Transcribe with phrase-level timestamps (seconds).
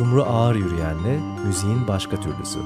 [0.00, 2.58] Sumru Ağır Yürüyen'le müziğin başka türlüsü.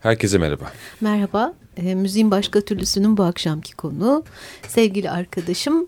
[0.00, 0.72] Herkese merhaba.
[1.00, 1.54] Merhaba.
[1.76, 4.24] E, müziğin başka türlüsünün bu akşamki konu
[4.68, 5.86] sevgili arkadaşım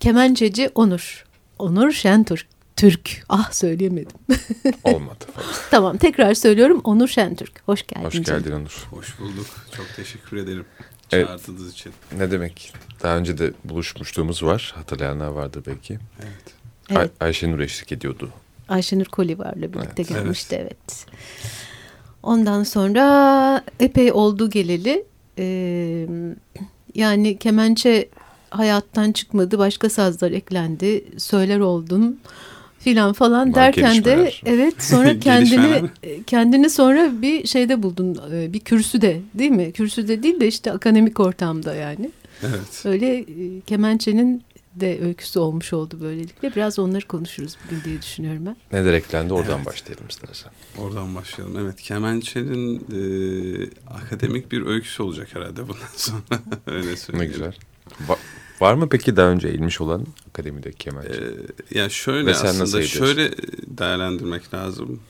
[0.00, 1.24] kemençeci Onur.
[1.58, 2.51] Onur Şentürk.
[2.82, 3.24] Türk.
[3.28, 4.16] Ah söyleyemedim.
[4.84, 5.24] Olmadı.
[5.70, 7.62] tamam tekrar söylüyorum Onur Şentürk.
[7.66, 8.04] Hoş geldin.
[8.04, 8.60] Hoş geldin canım.
[8.60, 8.86] Onur.
[8.90, 9.46] Hoş bulduk.
[9.76, 10.64] Çok teşekkür ederim
[11.08, 11.72] çağırdığınız evet.
[11.72, 11.92] için.
[12.18, 12.72] Ne demek?
[13.02, 14.72] Daha önce de buluşmuşluğumuz var.
[14.76, 15.98] Hatırlayanlar vardı belki.
[16.22, 16.54] Evet.
[16.90, 16.98] evet.
[17.20, 18.30] Ay Ayşenur eşlik ediyordu.
[18.68, 20.08] Ayşenur Kolivar'la birlikte evet.
[20.08, 20.76] gelmişti evet.
[20.88, 21.06] evet.
[22.22, 25.04] Ondan sonra epey oldu geleli.
[25.38, 26.06] Ee,
[26.94, 28.08] yani kemençe
[28.50, 32.20] hayattan çıkmadı, başka sazlar eklendi, söyler oldun
[32.84, 35.90] filan falan derken de evet sonra kendini
[36.26, 38.18] kendini sonra bir şeyde buldun
[38.52, 39.72] bir kürsüde değil mi?
[39.72, 42.10] Kürsüde değil de işte akademik ortamda yani.
[42.42, 42.82] Evet.
[42.86, 43.24] Öyle
[43.66, 44.42] kemençenin
[44.74, 46.54] de öyküsü olmuş oldu böylelikle.
[46.54, 48.56] Biraz onları konuşuruz bugün diye düşünüyorum ben.
[48.72, 49.66] Neler eklendi oradan evet.
[49.66, 50.52] başlayalım istersen.
[50.78, 51.58] Oradan başlayalım.
[51.58, 53.00] Evet Kemençe'nin e,
[53.90, 56.40] akademik bir öyküsü olacak herhalde bundan sonra.
[56.66, 57.30] Öyle söyleyeyim.
[57.30, 57.54] Ne güzel.
[58.08, 58.16] Va
[58.62, 61.24] var mı peki daha önce eğilmiş olan akademide kemençe?
[61.72, 63.30] Ee, ya şöyle Ve aslında şöyle
[63.66, 65.00] değerlendirmek lazım.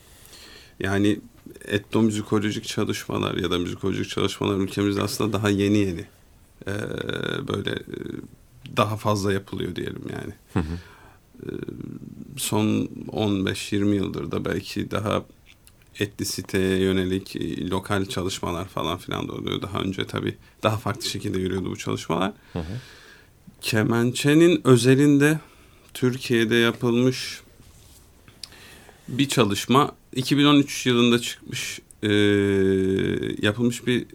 [0.81, 1.21] Yani
[1.65, 6.05] etnomüzikolojik çalışmalar ya da müzikolojik çalışmalar ülkemizde aslında daha yeni yeni.
[6.67, 6.73] Ee,
[7.49, 7.79] böyle
[8.77, 10.35] daha fazla yapılıyor diyelim yani.
[10.53, 10.79] Hı hı.
[11.43, 11.51] Ee,
[12.37, 15.25] son 15-20 yıldır da belki daha
[16.01, 19.63] etnisiteye yönelik e, lokal çalışmalar falan filan da oluyor.
[19.63, 22.33] Daha önce tabii daha farklı şekilde yürüyordu bu çalışmalar.
[22.53, 22.73] Hı hı.
[23.63, 25.41] Kemençenin özelinde
[25.95, 27.41] Türkiye'de yapılmış
[29.09, 32.13] bir çalışma 2013 yılında çıkmış e,
[33.47, 34.07] yapılmış bir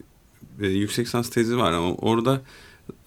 [0.62, 2.42] e, yüksek lisans tezi var ama orada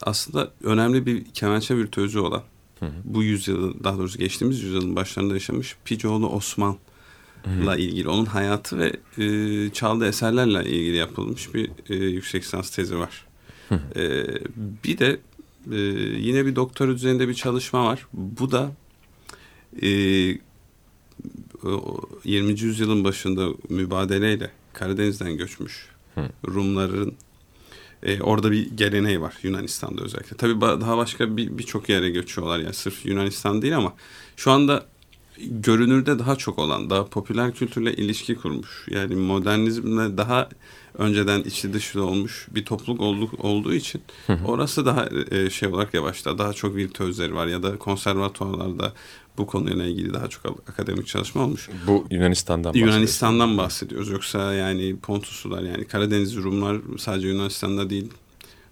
[0.02, 2.42] aslında önemli bir kemençe virtüözü olan
[2.78, 2.92] hı hı.
[3.04, 9.70] bu yüzyıl daha doğrusu geçtiğimiz yüzyılın başlarında yaşamış Picoğlu Osman'la ilgili onun hayatı ve e,
[9.72, 13.26] çaldığı eserlerle ilgili yapılmış bir e, yüksek lisans tezi var.
[13.96, 14.24] E,
[14.84, 15.20] bir de
[15.72, 15.76] e,
[16.18, 18.06] yine bir doktor üzerinde bir çalışma var.
[18.12, 18.72] Bu da
[19.82, 19.88] e,
[22.24, 22.60] 20.
[22.60, 26.28] yüzyılın başında mübadeleyle Karadeniz'den göçmüş Hı.
[26.46, 27.14] Rumların
[28.02, 30.36] e, orada bir geleneği var Yunanistan'da özellikle.
[30.36, 33.94] Tabii daha başka birçok bir yere göçüyorlar yani sırf Yunanistan değil ama
[34.36, 34.86] şu anda
[35.46, 38.86] görünürde daha çok olan, daha popüler kültürle ilişki kurmuş.
[38.90, 40.48] Yani modernizmle daha
[40.98, 44.02] önceden içi dışlı olmuş bir topluluk olduğu, olduğu için
[44.46, 48.92] orası daha e, şey olarak yavaşta daha çok virtüözleri var ya da konservatuarlarda
[49.38, 51.68] bu konuyla ilgili daha çok akademik çalışma olmuş.
[51.86, 54.08] Bu Yunanistan'dan Yunanistan'dan bahsediyoruz.
[54.08, 58.10] Yoksa yani Pontuslular yani Karadeniz Rumlar sadece Yunanistan'da değil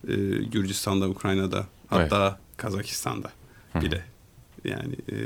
[0.09, 0.15] e,
[0.53, 2.57] Gürcistan'da, Ukrayna'da hatta evet.
[2.57, 3.31] Kazakistan'da
[3.75, 4.05] bile
[4.65, 5.17] yani e,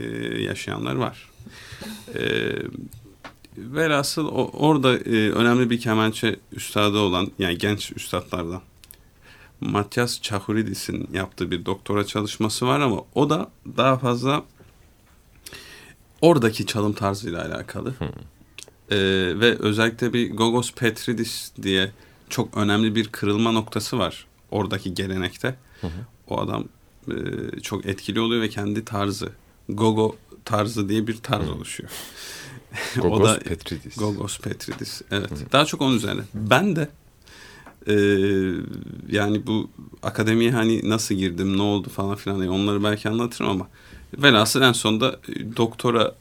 [0.43, 1.32] yaşayanlar var.
[2.15, 2.53] E,
[3.57, 8.63] velhasıl o, orada e, önemli bir kemençe üstadı olan yani genç üstadlardan
[9.61, 14.45] Matias Çahuridis'in yaptığı bir doktora çalışması var ama o da daha fazla
[16.21, 17.95] oradaki çalım tarzıyla alakalı.
[18.91, 18.97] Ee,
[19.41, 21.93] ve özellikle bir Gogos Petridis diye
[22.29, 25.57] çok önemli bir kırılma noktası var oradaki gelenekte.
[25.81, 26.07] Hı hı.
[26.29, 26.65] O adam
[27.09, 27.15] e,
[27.61, 29.33] çok etkili oluyor ve kendi tarzı
[29.69, 31.53] Gogo tarzı diye bir tarz hı.
[31.53, 31.91] oluşuyor.
[32.97, 33.97] Gogos o da, Petridis.
[33.97, 35.03] Gogos Petridis.
[35.11, 35.31] Evet.
[35.31, 35.53] Hı.
[35.53, 36.23] Daha çok onun üzerine.
[36.35, 36.89] Ben de
[37.87, 37.95] e,
[39.09, 39.71] yani bu
[40.03, 43.69] akademiye hani nasıl girdim, ne oldu falan filan yani onları belki anlatırım ama
[44.19, 46.15] Velhasıl en sonunda e, doktora,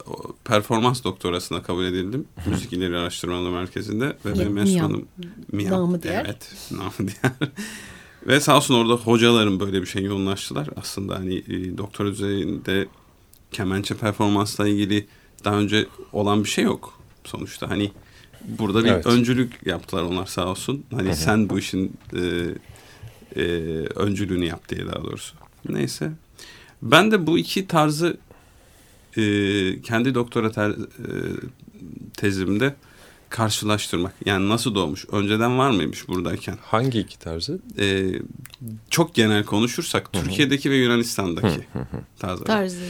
[0.44, 2.26] performans doktorasına kabul edildim.
[2.46, 4.18] Müzik İleri Araştırmaları Merkezi'nde.
[4.26, 5.06] Ve benim enstrümanım
[5.52, 5.82] Miyam.
[5.82, 6.26] Namı diğer.
[6.26, 7.34] Evet, namı diğer.
[8.28, 10.70] ve sağ olsun orada hocalarım böyle bir şey yoğunlaştılar.
[10.76, 12.88] Aslında hani e, doktor üzerinde
[13.52, 15.08] kemençe performansla ilgili
[15.44, 17.70] daha önce olan bir şey yok sonuçta.
[17.70, 17.92] Hani
[18.48, 19.06] burada bir evet.
[19.06, 20.84] öncülük yaptılar onlar sağ olsun.
[20.92, 21.16] Hani Hı-hı.
[21.16, 22.20] sen bu işin e,
[23.36, 23.44] e,
[23.96, 25.36] öncülüğünü yap diye daha doğrusu.
[25.70, 26.12] Neyse
[26.82, 28.18] ben de bu iki tarzı
[29.18, 29.22] e,
[29.82, 30.76] kendi doktora ter, e,
[32.18, 32.76] tezimde
[33.32, 34.14] karşılaştırmak.
[34.26, 35.06] Yani nasıl doğmuş?
[35.12, 36.58] Önceden var mıymış buradayken?
[36.62, 37.60] Hangi iki tarzı?
[37.80, 38.12] Ee,
[38.90, 40.24] çok genel konuşursak Hı-hı.
[40.24, 41.68] Türkiye'deki ve Yunanistan'daki
[42.20, 42.46] tarzlar.
[42.46, 42.90] Tarzı.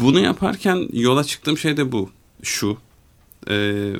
[0.00, 2.10] Bunu yaparken yola çıktığım şey de bu.
[2.42, 2.78] Şu.
[3.50, 3.92] E,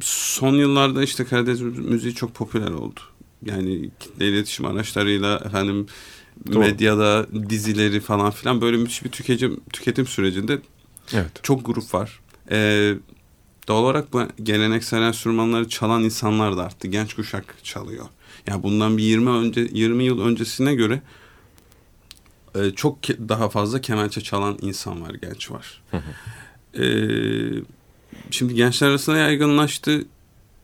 [0.00, 3.00] son yıllarda işte Karadeniz müziği çok popüler oldu.
[3.44, 5.86] Yani kitle iletişim araçlarıyla efendim
[6.46, 6.58] Doğru.
[6.58, 10.58] medyada dizileri falan filan böyle müthiş bir tüketim, tüketim sürecinde
[11.12, 11.30] evet.
[11.42, 12.20] çok grup var.
[12.50, 12.94] E,
[13.68, 16.88] doğal olarak bu geleneksel enstrümanları çalan insanlar da arttı.
[16.88, 18.06] Genç kuşak çalıyor.
[18.46, 21.02] Yani bundan bir 20 önce 20 yıl öncesine göre
[22.54, 25.82] e, çok ke- daha fazla kemençe çalan insan var, genç var.
[26.78, 26.84] e,
[28.30, 30.04] şimdi gençler arasında yaygınlaştı.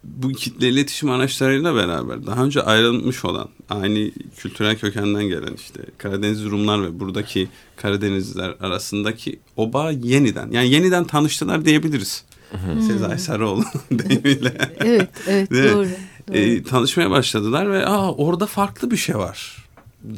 [0.04, 6.44] Bu kitle iletişim araçlarıyla beraber daha önce ayrılmış olan aynı kültürel kökenden gelen işte Karadeniz
[6.44, 12.25] Rumlar ve buradaki Karadenizliler arasındaki o bağ yeniden yani yeniden tanıştılar diyebiliriz.
[12.50, 12.82] Hmm.
[12.82, 14.75] Sezai Sarıoğlu deyimiyle.
[14.81, 15.75] evet, evet doğru.
[15.75, 15.88] doğru.
[16.32, 19.69] E, tanışmaya başladılar ve aa orada farklı bir şey var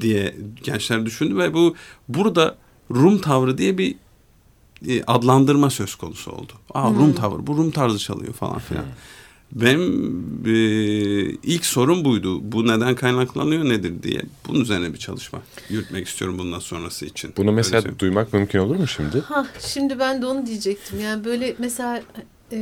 [0.01, 1.75] diye gençler düşündü ve bu
[2.09, 2.57] burada
[2.91, 3.95] Rum tavrı diye bir
[4.89, 6.53] e, adlandırma söz konusu oldu.
[6.75, 6.99] Aa hmm.
[6.99, 8.83] Rum tavrı, bu Rum tarzı çalıyor falan filan.
[8.83, 8.91] Hmm.
[9.53, 9.93] Benim
[10.47, 10.53] e,
[11.43, 12.53] ilk sorum buydu.
[12.53, 14.23] Bu neden kaynaklanıyor nedir diye.
[14.49, 17.33] Bunun üzerine bir çalışma yürütmek istiyorum bundan sonrası için.
[17.37, 19.21] Bunu mesela Öyle duymak mümkün olur mu şimdi?
[19.21, 21.01] Ha, şimdi ben de onu diyecektim.
[21.01, 22.03] Yani böyle mesela
[22.53, 22.59] e,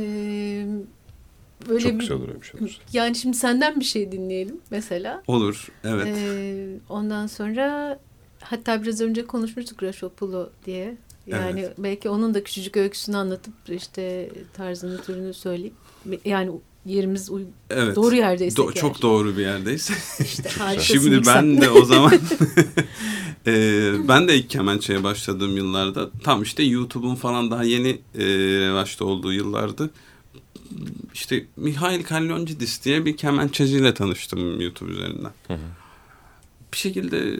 [1.69, 2.77] böyle Çok bir, güzel olur bir şey olur.
[2.93, 5.23] Yani şimdi senden bir şey dinleyelim mesela.
[5.27, 6.07] Olur, evet.
[6.07, 7.99] E, ondan sonra
[8.39, 10.97] hatta biraz önce konuşmuştuk Raşopulo diye.
[11.27, 11.75] Yani evet.
[11.77, 15.73] belki onun da küçücük öyküsünü anlatıp işte tarzını türünü söyleyip
[16.25, 16.51] yani
[16.85, 17.95] yerimiz uy evet.
[17.95, 18.57] doğru yerdeyiz.
[18.57, 19.91] Do çok doğru bir yerdeyiz.
[20.19, 20.49] İşte
[20.79, 22.13] Şimdi ben de o zaman
[23.47, 28.25] e, ben de ilk kemençeye başladığım yıllarda tam işte YouTube'un falan daha yeni e,
[28.59, 29.89] revaçta olduğu yıllardı.
[31.13, 35.31] İşte Mihail Kalloncidis diye bir kemençeciyle tanıştım YouTube üzerinden.
[35.47, 35.59] Hı hı.
[36.73, 37.39] Bir şekilde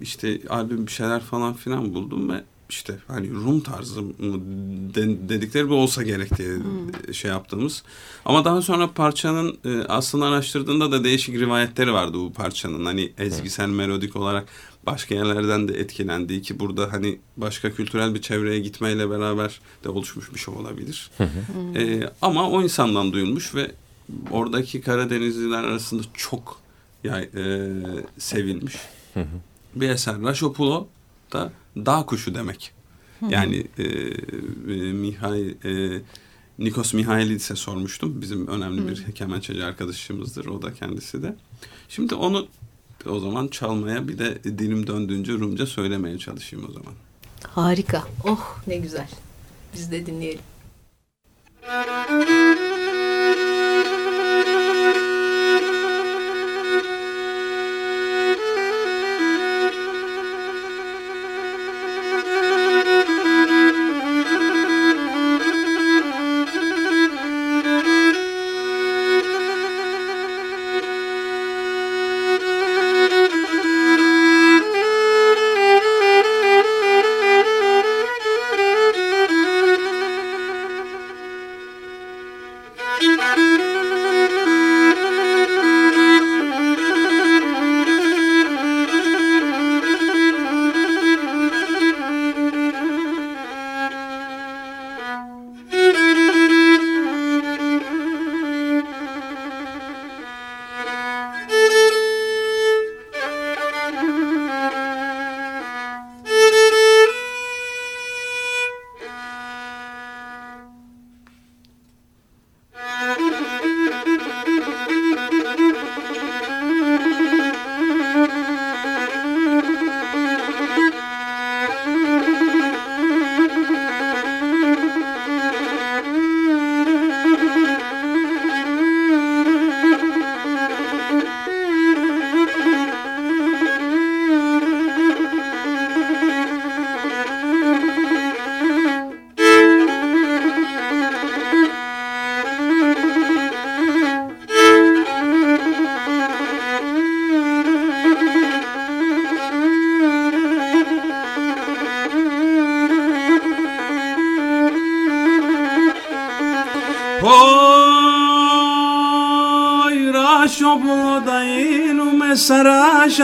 [0.00, 4.00] işte albüm bir şeyler falan filan buldum ve işte hani Rum tarzı
[5.28, 7.14] dedikleri bir olsa gerek diye hmm.
[7.14, 7.82] şey yaptığımız.
[8.24, 12.84] Ama daha sonra parçanın e, aslında araştırdığında da değişik rivayetleri vardı bu parçanın.
[12.84, 13.74] Hani ezgisel hmm.
[13.74, 14.46] melodik olarak
[14.86, 20.34] başka yerlerden de etkilendiği ki burada hani başka kültürel bir çevreye gitmeyle beraber de oluşmuş
[20.34, 21.10] bir şey olabilir.
[21.16, 21.26] Hmm.
[21.76, 23.70] E, ama o insandan duyulmuş ve
[24.30, 26.60] oradaki Karadenizliler arasında çok
[27.04, 27.70] ya, e,
[28.18, 28.76] sevilmiş
[29.74, 30.22] bir eser.
[30.22, 30.86] Raşopulo
[31.32, 32.72] da dağ kuşu demek.
[33.28, 36.02] Yani e, e, Mihail e,
[36.58, 38.20] Nikos Mihailidis'e sormuştum.
[38.20, 38.88] Bizim önemli Hı.
[38.88, 40.46] bir kemençeci arkadaşımızdır.
[40.46, 41.36] O da kendisi de.
[41.88, 42.46] Şimdi onu
[43.06, 46.92] o zaman çalmaya bir de dilim döndüğünce Rumca söylemeye çalışayım o zaman.
[47.48, 48.04] Harika.
[48.24, 49.08] Oh ne güzel.
[49.74, 50.40] Biz de dinleyelim.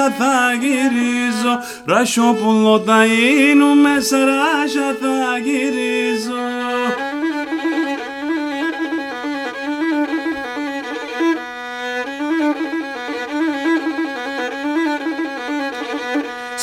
[0.00, 1.59] Ράσια θα γυρίζω.
[1.85, 3.04] Ρασόπουλο τα
[3.83, 6.49] με σαράσια θα γυρίζω.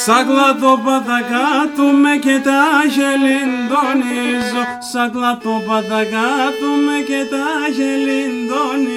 [0.06, 2.62] Σαν κλατόπατα κάτω με και τα
[2.96, 8.97] γελιντονίζω Σαν κλατόπατα κάτω με και τα γελιντονίζω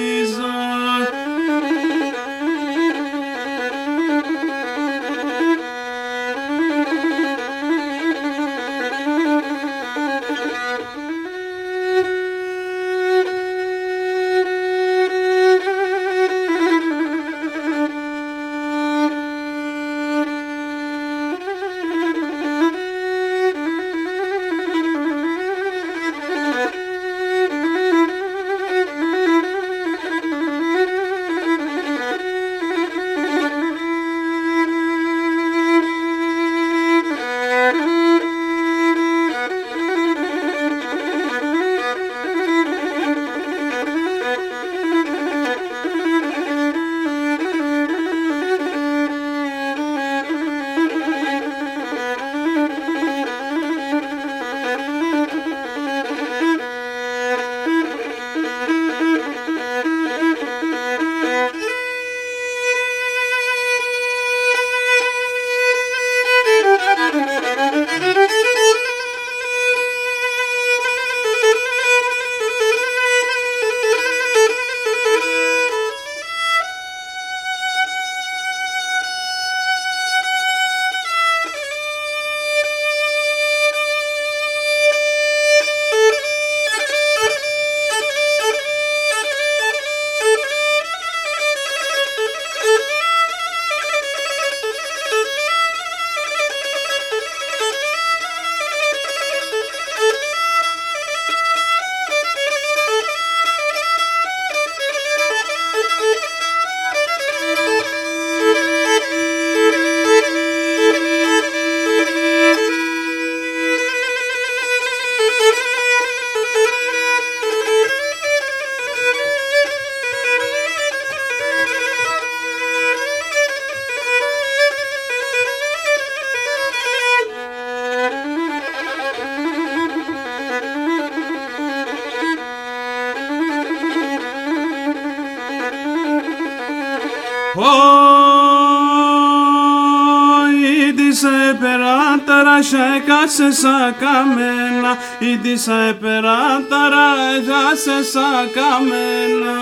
[141.11, 149.57] Ήτησα επεράταρα σε έκασε σαν καμένα Ήτησα επεράταρα έκασε σαν καμένα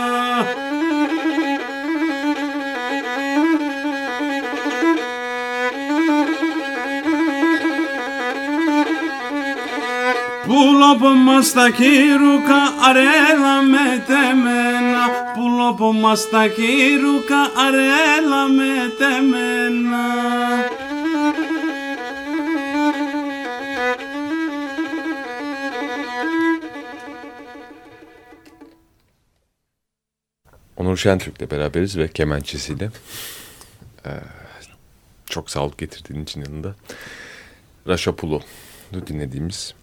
[10.48, 15.04] Πουλό από μας τα κύρουκα αρέλα με τεμένα.
[15.34, 20.69] Πουλό από μας τα κύρουκα αρέλα με τεμένα
[30.80, 32.90] Onur Şentürk'le beraberiz ve kemençesiyle.
[34.06, 34.10] Ee,
[35.26, 36.76] çok sağlık getirdiğin için yanında.
[37.88, 39.74] Raşapulu'nu dinlediğimiz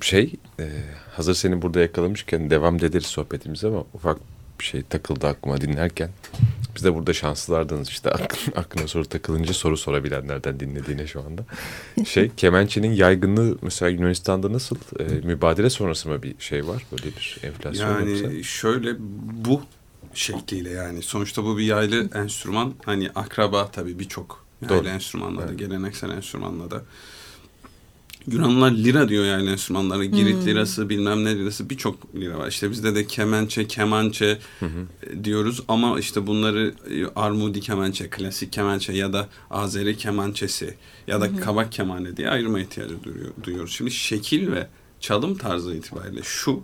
[0.00, 0.32] şey.
[0.60, 0.68] E,
[1.12, 4.18] hazır seni burada yakalamışken devam ederiz sohbetimize ama ufak
[4.60, 6.10] bir şey takıldı aklıma dinlerken.
[6.76, 8.10] Biz de burada şanslılardınız işte
[8.56, 11.44] aklına soru takılınca soru sorabilenlerden dinlediğine şu anda.
[12.04, 14.76] Şey kemençenin yaygınlığı mesela Yunanistan'da nasıl?
[14.98, 16.86] E, mübadele sonrası mı bir şey var?
[16.92, 18.42] Böyle bir enflasyon Yani yoksa?
[18.42, 18.96] şöyle
[19.44, 19.62] bu
[20.14, 21.02] şekliyle yani.
[21.02, 22.74] Sonuçta bu bir yaylı enstrüman.
[22.84, 24.88] Hani akraba tabii birçok yaylı Doğru.
[24.88, 25.58] enstrümanla da, evet.
[25.58, 26.82] geleneksel enstrümanla da.
[28.26, 30.04] Yunanlılar lira diyor yani enstrümanlara.
[30.04, 30.46] Girit hmm.
[30.46, 32.48] lirası bilmem ne lirası birçok lira var.
[32.48, 35.24] İşte bizde de kemençe, kemançe hı hı.
[35.24, 40.74] diyoruz ama işte bunları e, armudi kemençe, klasik kemençe ya da azeri kemançesi
[41.06, 41.40] ya da hı hı.
[41.40, 42.96] kabak kemane diye ayırma ihtiyacı
[43.42, 43.72] duyuyoruz.
[43.72, 44.66] Şimdi şekil ve
[45.00, 46.62] çalım tarzı itibariyle şu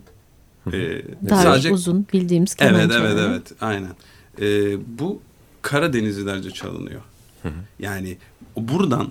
[0.73, 2.93] e, Dar sadece uzun bildiğimiz kemençe.
[2.95, 3.91] Evet evet evet aynen.
[4.41, 5.21] E, bu
[5.61, 7.01] Karadenizlilerce çalınıyor.
[7.43, 7.53] Hı hı.
[7.79, 8.17] Yani
[8.55, 9.07] buradan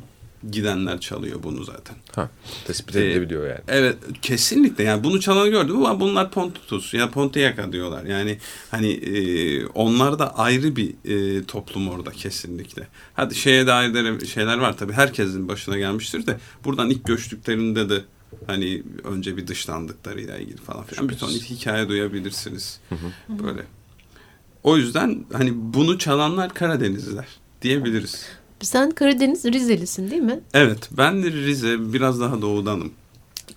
[0.50, 1.96] gidenler çalıyor bunu zaten.
[2.14, 2.30] Ha,
[2.66, 3.60] tespit edilebiliyor yani.
[3.68, 8.04] Evet kesinlikle yani bunu çalanı gördüm ama bunlar Pontus ya Pontiaca diyorlar.
[8.04, 8.38] Yani
[8.70, 12.88] hani e, onlar da ayrı bir e, toplum orada kesinlikle.
[13.14, 18.04] Hadi şeye dair de şeyler var tabii herkesin başına gelmiştir de buradan ilk göçtüklerinde de
[18.47, 22.81] hani önce bir dışlandıklarıyla ilgili falan filan bir ton hikaye duyabilirsiniz.
[22.88, 23.45] Hı hı.
[23.45, 23.62] Böyle.
[24.62, 27.26] O yüzden hani bunu çalanlar Karadenizliler
[27.62, 28.26] diyebiliriz.
[28.61, 30.40] Sen Karadeniz Rizelisin değil mi?
[30.55, 32.93] Evet ben de Rize biraz daha doğudanım.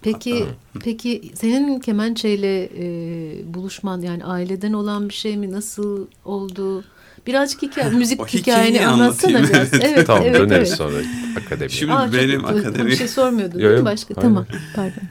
[0.02, 0.80] Peki Hatta.
[0.80, 6.84] peki senin kemençeyle e, buluşman yani aileden olan bir şey mi nasıl oldu?
[7.30, 9.74] Birazcık hikaye, müzik hikayeni anlatsana biraz.
[9.74, 10.78] Evet, tamam evet, döneriz evet.
[10.78, 10.98] sonra
[11.38, 11.70] akademiye.
[11.70, 12.90] Şimdi Aa, benim çok, akademi...
[12.90, 14.14] Bir şey sormuyordun değil mi başka?
[14.14, 14.30] Aynen.
[14.30, 14.46] Tamam
[14.76, 15.04] pardon.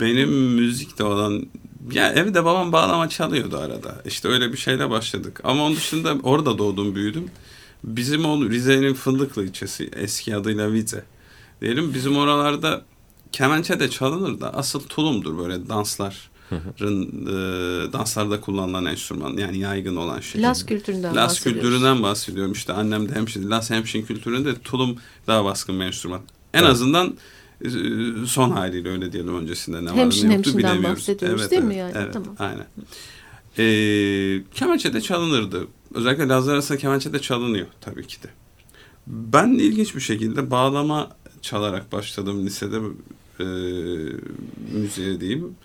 [0.00, 1.46] Benim müzikte olan
[1.92, 3.94] ya evde babam bağlama çalıyordu arada.
[4.04, 5.40] İşte öyle bir şeyle başladık.
[5.44, 7.30] Ama onun dışında orada doğdum büyüdüm.
[7.84, 11.04] Bizim o Rize'nin Fındıklı ilçesi eski adıyla Vize.
[11.60, 12.82] Diyelim bizim oralarda
[13.32, 16.29] kemençe de çalınır da asıl tulumdur böyle danslar.
[16.52, 20.42] E, danslarda kullanılan enstrüman yani yaygın olan şey.
[20.42, 22.52] Las kültüründen Las kültüründen bahsediyorum.
[22.52, 26.20] İşte annem de hemşin, Las hemşin kültüründe tulum daha baskın bir enstrüman.
[26.54, 26.70] En evet.
[26.70, 27.14] azından
[27.64, 27.68] e,
[28.26, 30.98] son haliyle öyle diyelim öncesinde ne hemşin, var ne yoktu bilemiyoruz.
[30.98, 31.92] bahsediyoruz evet, değil evet, mi yani?
[31.96, 32.36] Evet, tamam.
[32.38, 32.66] aynen.
[33.58, 38.28] Ee, kemençe de çalınırdı özellikle Lazlar arasında kemençe de çalınıyor tabii ki de.
[39.06, 41.10] Ben ilginç bir şekilde bağlama
[41.42, 42.76] çalarak başladım lisede
[43.40, 43.44] e,
[44.72, 45.56] müziğe diyeyim.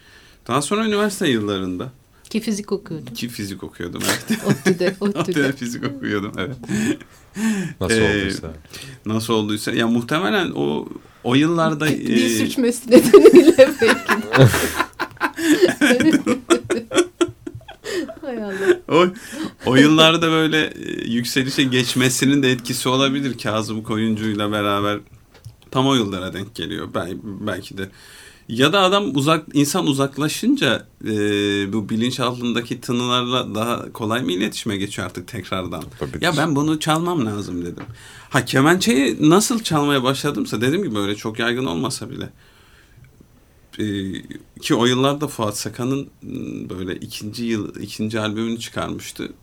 [0.47, 1.91] Daha sonra üniversite yıllarında.
[2.29, 3.13] Ki fizik okuyordum.
[3.13, 4.39] Ki fizik okuyordum evet.
[4.45, 4.95] ODTÜ'de.
[4.99, 6.55] ODTÜ'de fizik okuyordum evet.
[7.81, 8.53] Nasıl ee, olduysa.
[9.05, 9.71] Nasıl olduysa.
[9.71, 10.87] Ya muhtemelen o
[11.23, 11.87] o yıllarda...
[11.87, 13.97] Dil e, sürçmesi nedeniyle belki.
[18.21, 18.79] Hay Allah.
[18.87, 19.07] O,
[19.65, 24.99] o yıllarda böyle e, yükselişe geçmesinin de etkisi olabilir Kazım Koyuncu'yla beraber.
[25.71, 26.87] Tam o yıllara denk geliyor.
[26.93, 27.89] Belki, belki de.
[28.49, 31.09] Ya da adam uzak insan uzaklaşınca e,
[31.73, 35.83] bu bilinçaltındaki tınılarla daha kolay mı iletişime geçiyor artık tekrardan?
[35.99, 36.25] Tabii.
[36.25, 37.83] Ya ben bunu çalmam lazım dedim.
[38.29, 42.29] Ha kemençeyi nasıl çalmaya başladımsa dediğim gibi böyle çok yaygın olmasa bile
[43.79, 43.85] e,
[44.61, 49.33] ki o yıllarda Fuat Sakan'ın ıı, böyle ikinci yıl ikinci albümünü çıkarmıştı.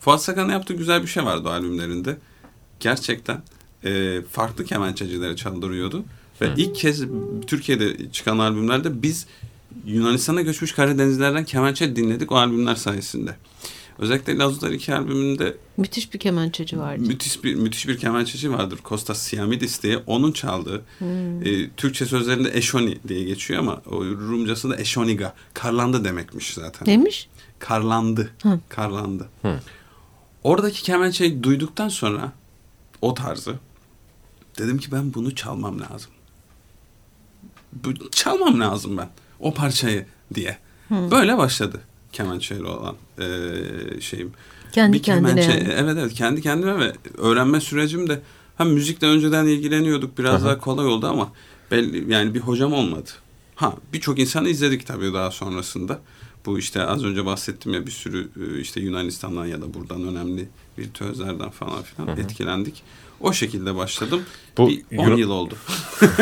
[0.00, 2.18] Fuat Sakan'ın yaptığı güzel bir şey vardı o albümlerinde.
[2.80, 3.42] Gerçekten
[3.84, 6.04] e, farklı kemençecileri çaldırıyordu.
[6.40, 6.54] Ve Hı.
[6.56, 7.04] ilk kez
[7.46, 9.26] Türkiye'de çıkan albümlerde biz
[9.86, 13.36] Yunanistan'a göçmüş Karadenizlerden kemençe dinledik o albümler sayesinde.
[13.98, 17.00] Özellikle Lazutlar 2 albümünde müthiş bir kemençeci vardı.
[17.00, 18.78] Müthiş bir müthiş bir kemençeci vardır.
[18.82, 20.82] Kostas Siamidis diye onun çaldığı.
[20.98, 21.46] Hmm.
[21.46, 25.34] E, Türkçe sözlerinde eşoni diye geçiyor ama o Rumcası da eşoniga.
[25.54, 26.86] Karlandı demekmiş zaten.
[26.86, 27.28] Demiş?
[27.58, 28.30] Karlandı.
[28.42, 28.60] Hı.
[28.68, 29.28] Karlandı.
[29.42, 29.60] Hı.
[30.42, 32.32] Oradaki kemençeyi duyduktan sonra
[33.02, 33.54] o tarzı
[34.58, 36.10] dedim ki ben bunu çalmam lazım.
[38.10, 39.08] Çalmam lazım ben
[39.40, 40.58] o parçayı diye.
[40.88, 40.94] Hı.
[41.10, 41.80] Böyle başladı
[42.12, 43.26] kemençeyle olan e,
[44.00, 44.32] şeyim.
[44.72, 45.74] Kendi bir kendine kemençe, yani.
[45.76, 48.20] Evet evet kendi kendime ve öğrenme sürecim de
[48.58, 50.44] hem müzikle önceden ilgileniyorduk biraz Aha.
[50.44, 51.32] daha kolay oldu ama
[51.70, 53.10] belli, yani bir hocam olmadı.
[53.54, 56.00] Ha birçok insanı izledik tabii daha sonrasında.
[56.46, 60.48] Bu işte az önce bahsettim ya bir sürü e, işte Yunanistan'dan ya da buradan önemli
[60.78, 62.20] virtüözlerden falan filan Hı-hı.
[62.20, 62.82] etkilendik.
[63.20, 64.22] O şekilde başladım.
[64.58, 65.16] Bu bir 10 Yunan...
[65.16, 65.54] yıl oldu.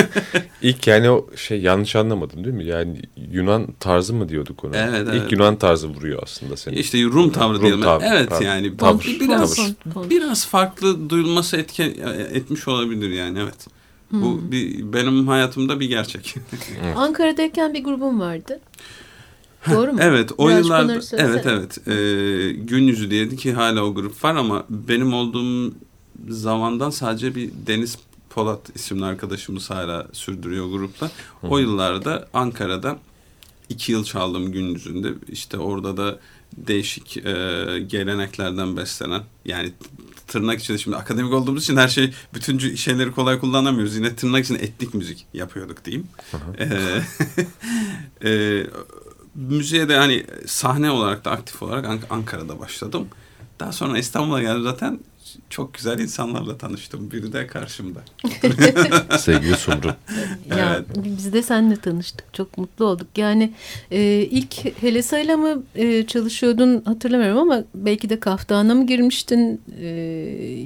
[0.62, 2.64] İlk yani o şey yanlış anlamadım değil mi?
[2.64, 4.76] Yani Yunan tarzı mı diyorduk ona?
[4.76, 5.32] Evet, İlk evet.
[5.32, 6.74] Yunan tarzı vuruyor aslında seni.
[6.74, 7.80] İşte Rum tavrı Rum diyelim.
[7.80, 9.56] Tavrı, evet tavrı, yani tavır, biraz
[9.94, 10.10] tavır.
[10.10, 11.82] biraz farklı duyulması etki
[12.32, 13.66] etmiş olabilir yani evet.
[14.08, 14.22] Hmm.
[14.22, 16.34] Bu bir, benim hayatımda bir gerçek.
[16.96, 18.60] Ankara'dayken bir grubum vardı.
[19.70, 19.98] Doğru mu?
[20.02, 21.92] Evet o Biraz yıllarda evet evet e,
[22.52, 25.74] gün yüzü diyedi ki hala o grup var ama benim olduğum
[26.28, 27.98] zamandan sadece bir Deniz
[28.30, 31.06] Polat isimli arkadaşımız hala sürdürüyor grupla.
[31.40, 31.46] Hı.
[31.46, 32.98] O yıllarda Ankara'da
[33.68, 35.12] iki yıl çaldım gün yüzünde.
[35.28, 36.18] İşte orada da
[36.56, 37.22] değişik e,
[37.86, 39.72] geleneklerden beslenen yani
[40.26, 43.96] tırnak içinde şimdi akademik olduğumuz için her şey bütün şeyleri kolay kullanamıyoruz.
[43.96, 46.06] Yine tırnak içinde etnik müzik yapıyorduk diyeyim.
[46.58, 48.66] e, e,
[49.34, 53.08] müziğe de hani sahne olarak da aktif olarak Ankara'da başladım.
[53.60, 55.00] Daha sonra İstanbul'a geldim zaten
[55.50, 57.10] çok güzel insanlarla tanıştım.
[57.10, 58.00] Biri de karşımda.
[59.18, 59.94] Sevgili Sumru.
[60.50, 61.04] Ya, evet.
[61.04, 62.34] Biz de seninle tanıştık.
[62.34, 63.06] Çok mutlu olduk.
[63.16, 63.52] Yani
[63.90, 69.60] e, ilk Helesa'yla mı e, çalışıyordun hatırlamıyorum ama belki de Kaftan'a mı girmiştin?
[69.80, 69.86] E,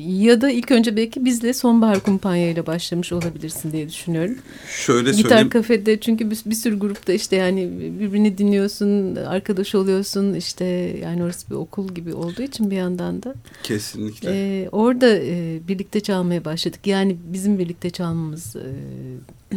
[0.06, 4.34] ya da ilk önce belki bizle Sonbahar Kumpanya ile başlamış olabilirsin diye düşünüyorum.
[4.68, 5.50] Şöyle Gitar söyleyeyim.
[5.50, 10.34] kafede çünkü bir, bir sürü grupta işte yani birbirini dinliyorsun, arkadaş oluyorsun.
[10.34, 10.64] işte
[11.02, 13.34] yani orası bir okul gibi olduğu için bir yandan da.
[13.62, 14.30] Kesinlikle.
[14.32, 16.80] E, e, orada e, birlikte çalmaya başladık.
[16.86, 19.56] Yani bizim birlikte çalmamız e,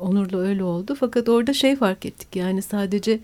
[0.00, 0.96] Onur'la öyle oldu.
[1.00, 2.36] Fakat orada şey fark ettik.
[2.36, 3.20] Yani sadece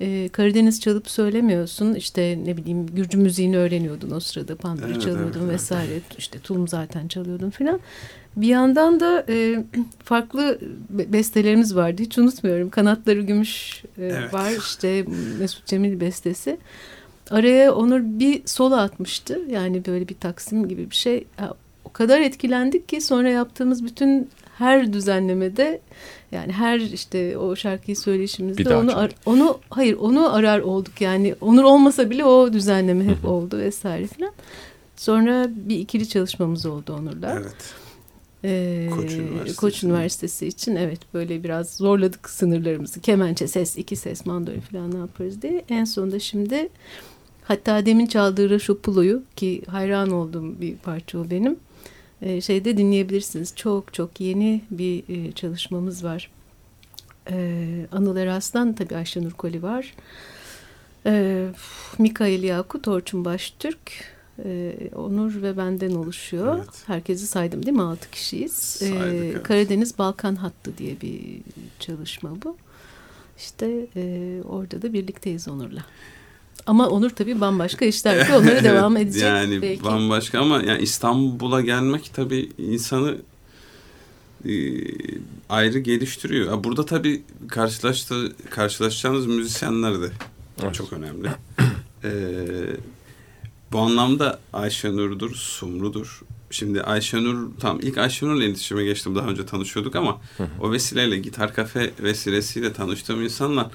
[0.00, 1.94] e, Karadeniz çalıp söylemiyorsun.
[1.94, 4.56] İşte ne bileyim Gürcü müziğini öğreniyordun o sırada.
[4.56, 5.92] Pandırı evet, çalıyordun evet, vesaire.
[5.92, 6.18] Evet.
[6.18, 7.80] İşte tulum zaten çalıyordun filan.
[8.36, 9.64] Bir yandan da e,
[10.04, 10.58] farklı
[10.90, 12.02] bestelerimiz vardı.
[12.02, 12.70] Hiç unutmuyorum.
[12.70, 14.34] Kanatları Gümüş e, evet.
[14.34, 14.52] var.
[14.58, 15.04] İşte
[15.38, 16.58] Mesut Cemil bestesi.
[17.30, 19.40] Araya Onur bir solo atmıştı.
[19.50, 21.24] Yani böyle bir taksim gibi bir şey.
[21.84, 25.80] O kadar etkilendik ki sonra yaptığımız bütün her düzenlemede
[26.32, 31.64] yani her işte o şarkıyı söyleyişimizde onu ar, onu hayır onu arar olduk yani Onur
[31.64, 34.32] olmasa bile o düzenleme hep oldu vesaire filan.
[34.96, 37.40] Sonra bir ikili çalışmamız oldu Onur'la.
[37.40, 37.74] Evet.
[38.44, 39.56] Ee, Koç, Üniversitesi.
[39.56, 43.00] Koç Üniversitesi için evet böyle biraz zorladık sınırlarımızı.
[43.00, 45.64] Kemençe, ses, iki ses, mandolin falan ne yaparız diye.
[45.68, 46.68] En sonunda şimdi
[47.48, 51.56] Hatta demin çaldığı Raşopulo'yu ki hayran olduğum bir parça o benim.
[52.22, 53.52] E, şeyde dinleyebilirsiniz.
[53.56, 56.30] Çok çok yeni bir e, çalışmamız var.
[57.30, 59.94] E, Anıl Eraslan tabii Ayşenur Koli var.
[61.06, 61.46] E,
[61.98, 64.04] Mikail Yakut, Orçun Baştürk,
[64.44, 66.58] e, Onur ve benden oluşuyor.
[66.58, 66.82] Evet.
[66.86, 67.82] Herkesi saydım değil mi?
[67.82, 68.82] Altı kişiyiz.
[68.82, 71.40] E, Karadeniz Balkan Hattı diye bir
[71.80, 72.56] çalışma bu.
[73.38, 75.84] İşte e, orada da birlikteyiz Onur'la.
[76.66, 79.22] Ama Onur tabii bambaşka işler ki onlara devam edecek.
[79.22, 79.84] Yani belki.
[79.84, 83.16] bambaşka ama yani İstanbul'a gelmek tabii insanı
[84.44, 84.52] e,
[85.48, 86.64] ayrı geliştiriyor.
[86.64, 90.08] Burada tabii karşılaştı, karşılaşacağınız müzisyenler de
[90.62, 90.74] evet.
[90.74, 91.28] çok önemli.
[92.04, 92.10] ee,
[93.72, 96.22] bu anlamda Ayşenur'dur, Sumru'dur.
[96.50, 99.14] Şimdi Ayşenur, tam ilk Ayşenur'la iletişime geçtim.
[99.14, 100.20] Daha önce tanışıyorduk ama
[100.60, 103.66] o vesileyle gitar kafe vesilesiyle tanıştığım insanlar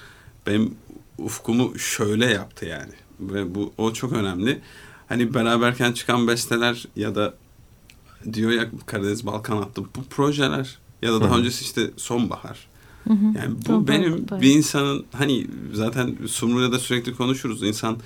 [0.48, 0.76] benim
[1.18, 2.94] ufkumu şöyle yaptı yani.
[3.20, 4.62] Ve bu o çok önemli.
[5.10, 7.34] Hani beraberken çıkan besteler ya da
[8.34, 9.90] diyor ya Karadeniz Balkan attım.
[9.96, 12.68] Bu projeler ya da daha öncesi işte sonbahar.
[13.08, 13.26] Hı hı.
[13.26, 17.64] Yani bu benim bir insanın hani zaten Sumru'yla da sürekli konuşuruz.
[17.64, 17.98] İnsan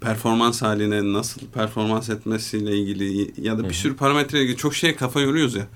[0.00, 5.20] performans haline nasıl performans etmesiyle ilgili ya da bir sürü parametreyle ilgili çok şeye kafa
[5.20, 5.66] yoruyoruz ya.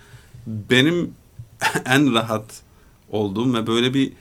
[0.46, 1.10] Benim
[1.86, 2.62] en rahat
[3.10, 4.12] olduğum ve böyle bir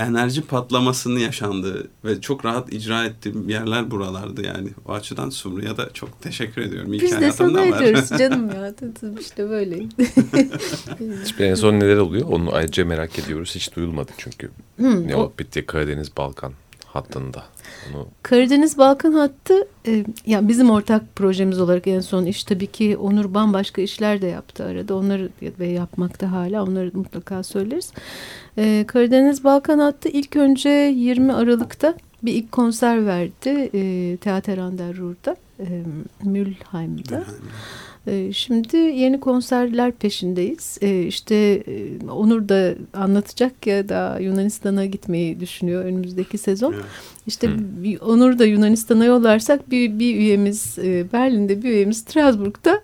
[0.00, 4.68] enerji patlamasının yaşandığı ve çok rahat icra ettiğim yerler buralardı yani.
[4.86, 6.92] O açıdan Sumru'ya da çok teşekkür ediyorum.
[6.92, 8.74] İyi Biz de sana ediyoruz canım ya.
[9.20, 9.76] işte böyle.
[11.26, 13.54] Şimdi en son neler oluyor onu ayrıca merak ediyoruz.
[13.54, 14.50] Hiç duyulmadı çünkü.
[14.76, 15.32] Hmm, ne o...
[15.38, 16.52] bitti Karadeniz Balkan
[16.98, 17.44] hattında.
[17.90, 18.06] Onu...
[18.22, 23.34] Karadeniz Balkan hattı e, yani bizim ortak projemiz olarak en son iş tabii ki Onur
[23.34, 24.96] bambaşka işler de yaptı arada.
[24.96, 27.92] Onları ve yapmakta hala onları mutlaka söyleriz.
[28.58, 35.36] E, Karadeniz Balkan hattı ilk önce 20 Aralık'ta bir ilk konser verdi e, Teater Anderrur'da,
[35.60, 35.82] e,
[36.24, 37.22] Mülheim'de.
[38.06, 40.78] E, şimdi yeni konserler peşindeyiz.
[40.80, 46.72] E, işte e, Onur da anlatacak ya da Yunanistan'a gitmeyi düşünüyor önümüzdeki sezon.
[46.72, 46.84] Evet.
[47.26, 48.08] İşte hmm.
[48.08, 52.82] Onur da Yunanistan'a yollarsak bir, bir üyemiz e, Berlin'de bir üyemiz Strasbourg'da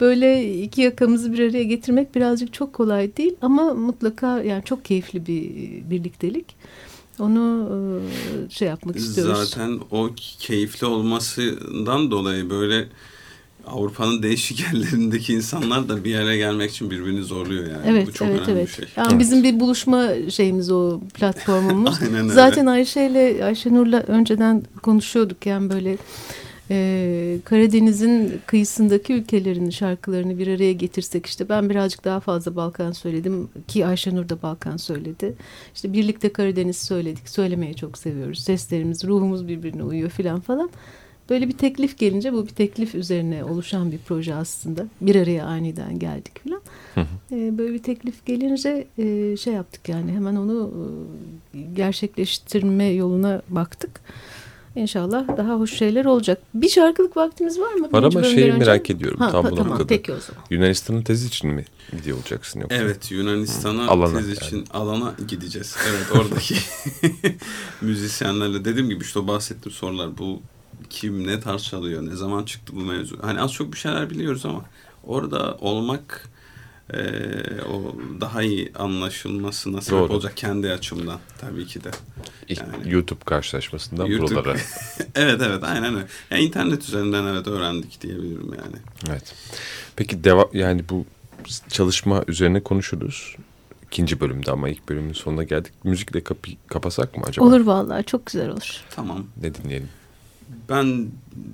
[0.00, 5.26] böyle iki yakamızı bir araya getirmek birazcık çok kolay değil ama mutlaka yani çok keyifli
[5.26, 5.50] bir
[5.90, 6.56] birliktelik.
[7.18, 9.50] Onu e, şey yapmak istiyoruz.
[9.50, 12.88] Zaten o keyifli olmasından dolayı böyle
[13.66, 17.86] Avrupa'nın değişik yerlerindeki insanlar da bir yere gelmek için birbirini zorluyor yani.
[17.86, 18.68] Evet, Bu çok evet, önemli evet.
[18.68, 18.88] bir şey.
[18.96, 19.20] Yani evet.
[19.20, 22.02] bizim bir buluşma şeyimiz o platformumuz.
[22.02, 22.32] Aynen öyle.
[22.34, 25.96] Zaten Ayşe ile Ayşenur'la önceden konuşuyorduk yani böyle
[26.70, 33.48] e, Karadeniz'in kıyısındaki ülkelerin şarkılarını bir araya getirsek işte ben birazcık daha fazla Balkan söyledim
[33.68, 35.34] ki Ayşenur da Balkan söyledi.
[35.74, 37.28] İşte birlikte Karadeniz söyledik.
[37.28, 38.38] Söylemeyi çok seviyoruz.
[38.38, 40.70] Seslerimiz, ruhumuz birbirine uyuyor filan falan.
[41.30, 44.86] Böyle bir teklif gelince bu bir teklif üzerine oluşan bir proje aslında.
[45.00, 46.60] Bir araya aniden geldik falan.
[47.32, 50.70] E, böyle bir teklif gelince e, şey yaptık yani hemen onu
[51.54, 54.00] e, gerçekleştirme yoluna baktık.
[54.76, 56.42] İnşallah daha hoş şeyler olacak.
[56.54, 57.92] Bir şarkılık vaktimiz var mı?
[57.92, 59.18] Var ama şeyi merak ediyorum.
[59.18, 60.44] Ha, tam tamam peki o zaman.
[60.50, 62.76] Yunanistan'ın tezi için mi gidiyor olacaksın yoksa?
[62.76, 64.32] Evet Yunanistan'a tez yani.
[64.32, 65.76] için alana gideceğiz.
[65.90, 66.54] Evet oradaki
[67.80, 70.40] müzisyenlerle dediğim gibi işte o bahsettiğim sorular bu
[70.90, 73.18] kim ne tarz çalıyor ne zaman çıktı bu mevzu.
[73.22, 74.64] Hani az çok bir şeyler biliyoruz ama
[75.04, 76.28] orada olmak
[76.92, 76.98] e,
[77.72, 80.12] o daha iyi anlaşılmasına sebep Doğru.
[80.12, 81.90] olacak kendi açımdan tabii ki de.
[82.48, 84.30] Yani, YouTube karşılaşmasından YouTube.
[84.30, 84.58] buralara.
[85.14, 86.06] evet evet aynen öyle.
[86.30, 88.76] Yani internet üzerinden evet öğrendik diyebilirim yani.
[89.08, 89.34] Evet.
[89.96, 91.06] Peki devam yani bu
[91.68, 93.36] çalışma üzerine konuşuruz.
[93.86, 95.72] İkinci bölümde ama ilk bölümün sonuna geldik.
[95.84, 97.46] Müzikle kapı, kapasak mı acaba?
[97.46, 98.80] Olur vallahi çok güzel olur.
[98.90, 99.26] Tamam.
[99.42, 99.88] Ne dinleyelim?
[100.68, 101.08] Ben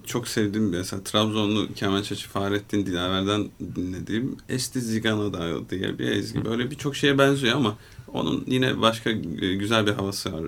[0.06, 6.44] çok sevdiğim mesela Trabzonlu kemençeci Fahrettin Dilaver'den dinlediğim Esti Zigana diye bir ezgi.
[6.44, 7.76] Böyle birçok şeye benziyor ama
[8.08, 10.42] onun yine başka güzel bir havası var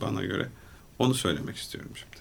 [0.00, 0.48] bana göre.
[0.98, 2.17] Onu söylemek istiyorum şimdi.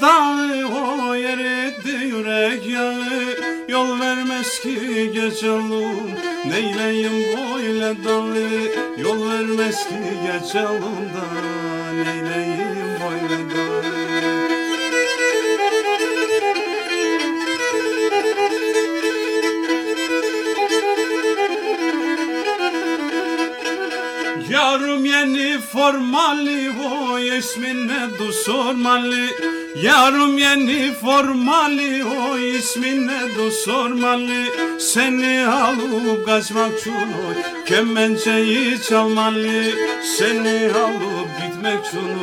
[0.00, 3.56] Dağı o yeritti yürek yağı.
[3.68, 6.10] Yol vermez ki geçalım
[6.44, 10.82] Neyleyim böyle dağı Yol vermez ki geçalım
[11.14, 11.42] da
[11.92, 13.76] Neyleyim böyle dağı
[24.50, 27.85] Yarım yeni formali o ismine
[28.18, 29.26] du sormalı?
[29.82, 34.44] Yarım yeni formali o ismine du sormalı?
[34.78, 37.34] Seni alıp kaçmak için oy
[37.66, 39.62] kemençeyi çalmalı.
[40.18, 42.15] Seni alıp gitmek için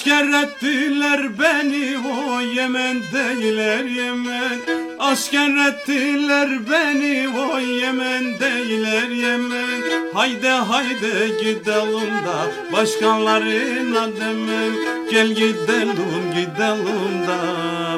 [0.00, 4.60] Asker ettiler beni o Yemen değiller Yemen.
[4.98, 9.82] Asker ettiler beni o Yemen değiller Yemen.
[10.14, 14.74] Haydi haydi gidelim da başkalarına demem
[15.10, 17.38] Gel gidelim gidelim da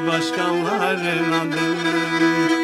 [0.06, 2.61] başkalarına demem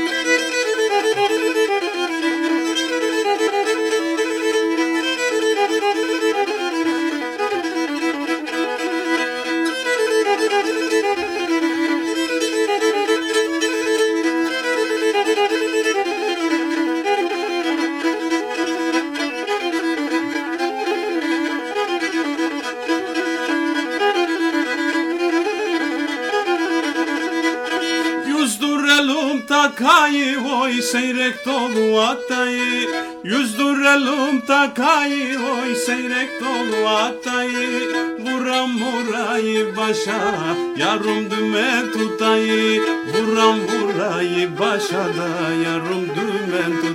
[29.79, 32.89] takayı oy seyrek dolu atayı
[33.25, 37.89] Yüzdürelim takayı oy seyrek dolu atayı
[38.21, 40.35] Vuram vurayı başa
[40.77, 46.88] yarım dümen tutayı Vuram vurayı başa da yarım dümen tutayı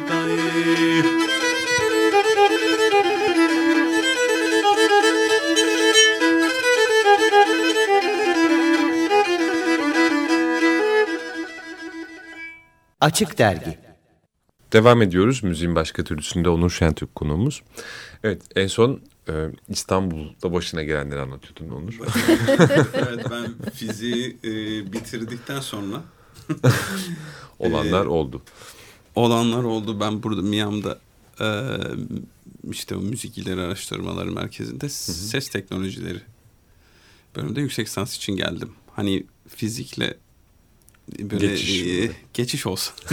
[13.03, 13.77] Açık Dergi
[14.73, 15.43] Devam ediyoruz.
[15.43, 17.61] Müziğin başka türlüsünde Onur Şentürk konuğumuz.
[18.23, 19.33] Evet en son e,
[19.69, 21.93] İstanbul'da başına gelenleri anlatıyordun Onur.
[22.93, 24.51] evet ben fiziği e,
[24.93, 26.01] bitirdikten sonra
[27.59, 28.41] olanlar e, oldu.
[29.15, 29.99] Olanlar oldu.
[29.99, 30.99] Ben burada Miami'da
[31.41, 31.47] e,
[32.71, 34.91] işte o müzik ileri araştırmaları merkezinde hı hı.
[34.91, 36.21] ses teknolojileri
[37.35, 38.71] bölümünde yüksek lisans için geldim.
[38.91, 40.17] Hani fizikle
[41.19, 42.93] böyle geçiş, e, geçiş olsun.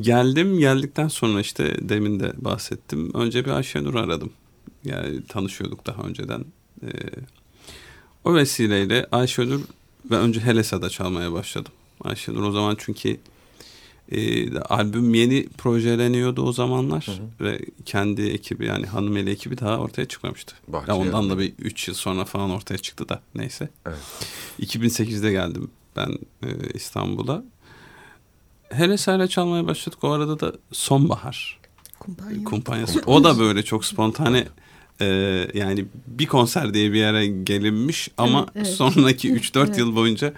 [0.00, 3.14] Geldim geldikten sonra işte demin de bahsettim.
[3.14, 4.32] Önce bir Ayşenur aradım.
[4.84, 6.44] Yani tanışıyorduk daha önceden.
[6.82, 6.88] Ee,
[8.24, 9.60] o vesileyle Ayşenur
[10.10, 11.72] ve önce Helesa'da çalmaya başladım.
[12.04, 13.20] Ayşenur o zaman çünkü
[14.12, 17.48] e, albüm yeni projeleniyordu o zamanlar hı hı.
[17.48, 20.54] ve kendi ekibi yani Hanımeli ekibi daha ortaya çıkmamıştı.
[20.88, 23.68] Ya ondan da bir 3 yıl sonra falan ortaya çıktı da neyse.
[23.86, 23.98] Evet.
[24.60, 27.44] 2008'de geldim ben e, İstanbul'a.
[28.70, 29.98] Helesa'yla çalmaya başladık.
[30.04, 31.58] O arada da Sonbahar.
[31.98, 32.44] Kumpanya.
[32.44, 33.02] Kumpanyası.
[33.06, 34.46] O da böyle çok spontane
[35.00, 35.06] e,
[35.54, 38.76] yani bir konser diye bir yere gelinmiş ama evet, evet.
[38.76, 39.78] sonraki 3-4 evet.
[39.78, 40.32] yıl boyunca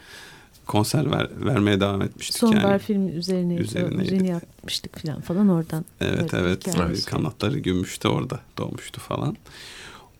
[0.67, 2.38] konser ver, vermeye devam etmiştik.
[2.38, 2.79] Sonbahar yani.
[2.79, 5.85] filmi üzerine, üzerine yapmıştık falan falan oradan.
[6.01, 6.35] Evet.
[6.35, 7.05] evet.
[7.07, 9.37] Kanatları gümüşte orada doğmuştu falan.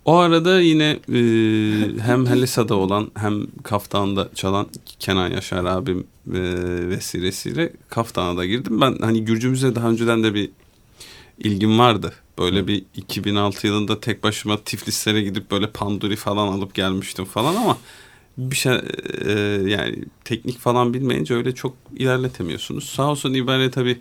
[0.05, 1.19] O arada yine e,
[2.03, 4.67] hem Helisa'da olan hem Kaftan'da çalan
[4.99, 6.41] Kenan Yaşar abim e,
[6.89, 8.81] vesilesiyle Kaftan'a da girdim.
[8.81, 10.51] Ben hani Gürcümüz'e daha önceden de bir
[11.39, 12.13] ilgim vardı.
[12.39, 17.79] Böyle bir 2006 yılında tek başıma Tiflislere gidip böyle panduri falan alıp gelmiştim falan ama
[18.39, 18.73] bir şey
[19.25, 19.33] e,
[19.67, 22.85] yani teknik falan bilmeyince öyle çok ilerletemiyorsunuz.
[22.85, 23.99] Sağ olsun İbare tabii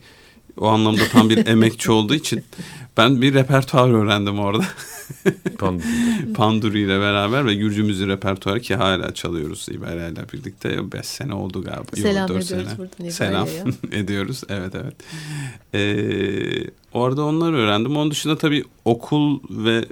[0.57, 2.43] o anlamda tam bir emekçi olduğu için
[2.97, 4.63] ben bir repertuar öğrendim orada.
[5.59, 6.33] Panduri.
[6.35, 10.91] Panduri ile beraber ve Gürcü müziği repertuarı ki hala çalıyoruz İberya ile birlikte.
[10.91, 11.95] 5 sene oldu galiba.
[11.95, 12.77] Selam Yok, ediyoruz sene.
[12.77, 13.47] buradan Selam
[13.91, 14.43] ediyoruz.
[14.49, 14.95] Evet evet.
[15.73, 17.97] Ee, orada onları öğrendim.
[17.97, 19.85] Onun dışında tabii okul ve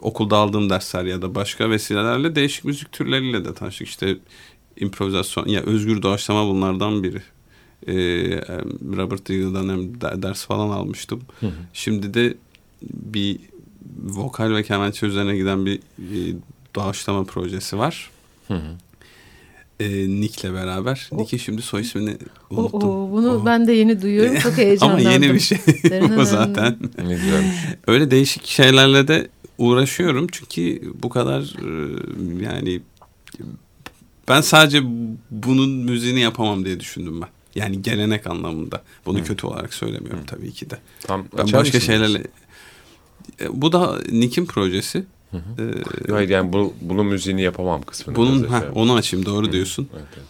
[0.00, 3.88] okulda aldığım dersler ya da başka vesilelerle değişik müzik türleriyle de tanıştık.
[3.88, 4.16] İşte
[4.76, 7.22] improvizasyon ya özgür doğaçlama bunlardan biri
[7.88, 7.94] e,
[8.96, 11.20] Robert Eagle'dan hem ders falan almıştım.
[11.40, 11.52] Hı hı.
[11.72, 12.34] Şimdi de
[12.82, 13.38] bir
[14.04, 16.36] vokal ve kemençe üzerine giden bir, bir
[16.74, 18.10] doğaçlama projesi var.
[18.48, 18.76] Hı hı.
[19.80, 21.08] E, Nick'le beraber.
[21.10, 22.16] O, Nick'in şimdi soy ismini
[22.50, 22.90] unuttum.
[22.90, 23.46] O, o, bunu o.
[23.46, 24.38] ben de yeni duyuyorum.
[24.42, 25.06] Çok heyecanlandım.
[25.06, 25.58] Ama yeni bir şey
[26.18, 26.76] o zaten.
[27.86, 30.26] Öyle değişik şeylerle de uğraşıyorum.
[30.32, 32.80] Çünkü bu kadar e, yani
[34.28, 34.82] ben sadece
[35.30, 37.28] bunun müziğini yapamam diye düşündüm ben.
[37.56, 38.82] Yani gelenek anlamında.
[39.06, 39.24] Bunu Hı.
[39.24, 40.26] kötü olarak söylemiyorum Hı.
[40.26, 40.78] tabii ki de.
[41.00, 42.22] Tam ben başka şeylerle
[43.40, 45.04] e, bu da Nick'in projesi.
[45.30, 45.72] Hı hı.
[46.08, 48.16] Ee, Hayır yani bu, bunun müziğini yapamam kısmını.
[48.16, 49.52] Bunun ha, onu açayım doğru hı.
[49.52, 49.88] diyorsun.
[49.92, 50.26] Evet, evet.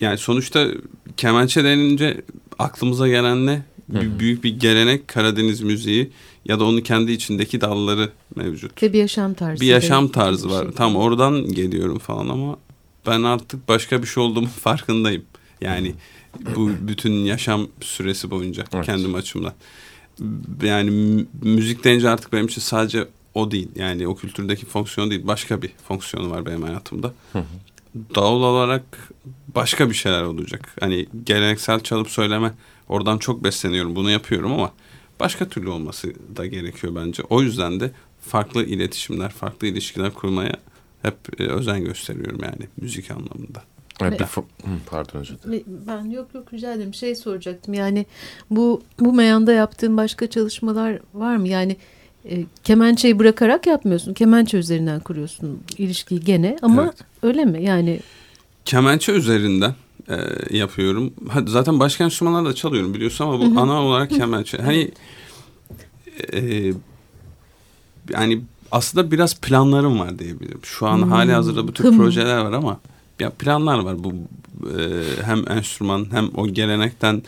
[0.00, 0.66] Yani sonuçta
[1.16, 2.20] kemençe denince
[2.58, 3.62] aklımıza gelen ne?
[3.92, 4.18] Hı hı.
[4.18, 6.10] Büyük bir gelenek Karadeniz müziği
[6.44, 8.82] ya da onun kendi içindeki dalları mevcut.
[8.82, 9.60] Ve bir yaşam tarzı.
[9.60, 10.62] Bir yaşam tarzı var.
[10.62, 10.72] Şey.
[10.72, 12.56] Tam oradan geliyorum falan ama
[13.06, 15.22] ben artık başka bir şey olduğumu farkındayım.
[15.60, 15.94] Yani
[16.56, 18.86] bu bütün yaşam süresi boyunca evet.
[18.86, 19.52] kendim açımdan.
[20.62, 23.68] Yani müzik deyince artık benim için sadece o değil.
[23.76, 25.26] Yani o kültürdeki fonksiyon değil.
[25.26, 27.12] Başka bir fonksiyonu var benim hayatımda.
[27.32, 27.44] Hı hı.
[28.14, 29.12] Doğal olarak
[29.54, 30.76] başka bir şeyler olacak.
[30.80, 32.54] Hani geleneksel çalıp söyleme
[32.88, 33.96] oradan çok besleniyorum.
[33.96, 34.72] Bunu yapıyorum ama
[35.20, 37.22] başka türlü olması da gerekiyor bence.
[37.30, 37.90] O yüzden de
[38.22, 40.56] farklı iletişimler, farklı ilişkiler kurmaya
[41.02, 43.62] hep e, özen gösteriyorum yani müzik anlamında.
[44.00, 44.26] Evet, bir,
[44.90, 45.64] pardon özür dilerim.
[45.86, 46.94] Ben yok yok rica ederim.
[46.94, 48.06] Şey soracaktım yani
[48.50, 51.48] bu bu meyanda yaptığın başka çalışmalar var mı?
[51.48, 51.76] Yani
[52.30, 54.14] e, kemençeyi bırakarak yapmıyorsun.
[54.14, 56.94] Kemençe üzerinden kuruyorsun ilişkiyi gene ama evet.
[57.22, 57.62] öyle mi?
[57.62, 58.00] Yani
[58.64, 59.74] kemençe üzerinden
[60.08, 60.16] e,
[60.56, 61.12] yapıyorum.
[61.46, 64.58] Zaten başka enstrümanlarla çalıyorum biliyorsun ama bu ana olarak kemençe.
[64.58, 64.90] hani
[66.32, 66.72] e,
[68.10, 68.40] yani
[68.72, 70.60] aslında biraz planlarım var diyebilirim.
[70.62, 71.10] Şu an hmm.
[71.10, 72.80] hali hazırda bu tür projeler var ama
[73.20, 74.12] ya planlar var bu
[74.78, 74.82] e,
[75.24, 77.22] hem enstrüman hem o gelenekten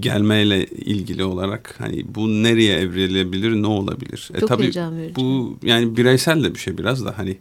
[0.00, 4.30] gelmeyle ilgili olarak hani bu nereye evrilebilir ne olabilir?
[4.34, 5.12] E, Çok e, tabii.
[5.16, 7.38] Bu yani bireysel de bir şey biraz da hani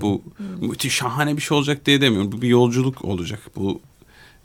[0.00, 0.22] Bu
[0.60, 2.32] müthiş şahane bir şey olacak diye demiyorum.
[2.32, 3.40] Bu bir yolculuk olacak.
[3.56, 3.80] Bu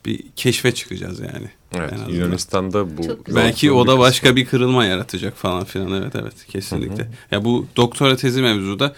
[0.06, 1.49] bir keşfe çıkacağız yani.
[1.73, 3.01] Evet, Yunanistan'da bu
[3.36, 5.91] belki o da başka bir kırılma yaratacak falan filan.
[5.91, 7.03] Evet evet kesinlikle.
[7.03, 7.12] Hı hı.
[7.32, 8.95] Ya bu doktora tezi mevzuda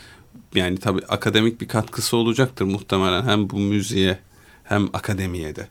[0.56, 4.20] yani tabii akademik bir katkısı olacaktır muhtemelen hem bu müziğe
[4.64, 5.68] hem akademiye de.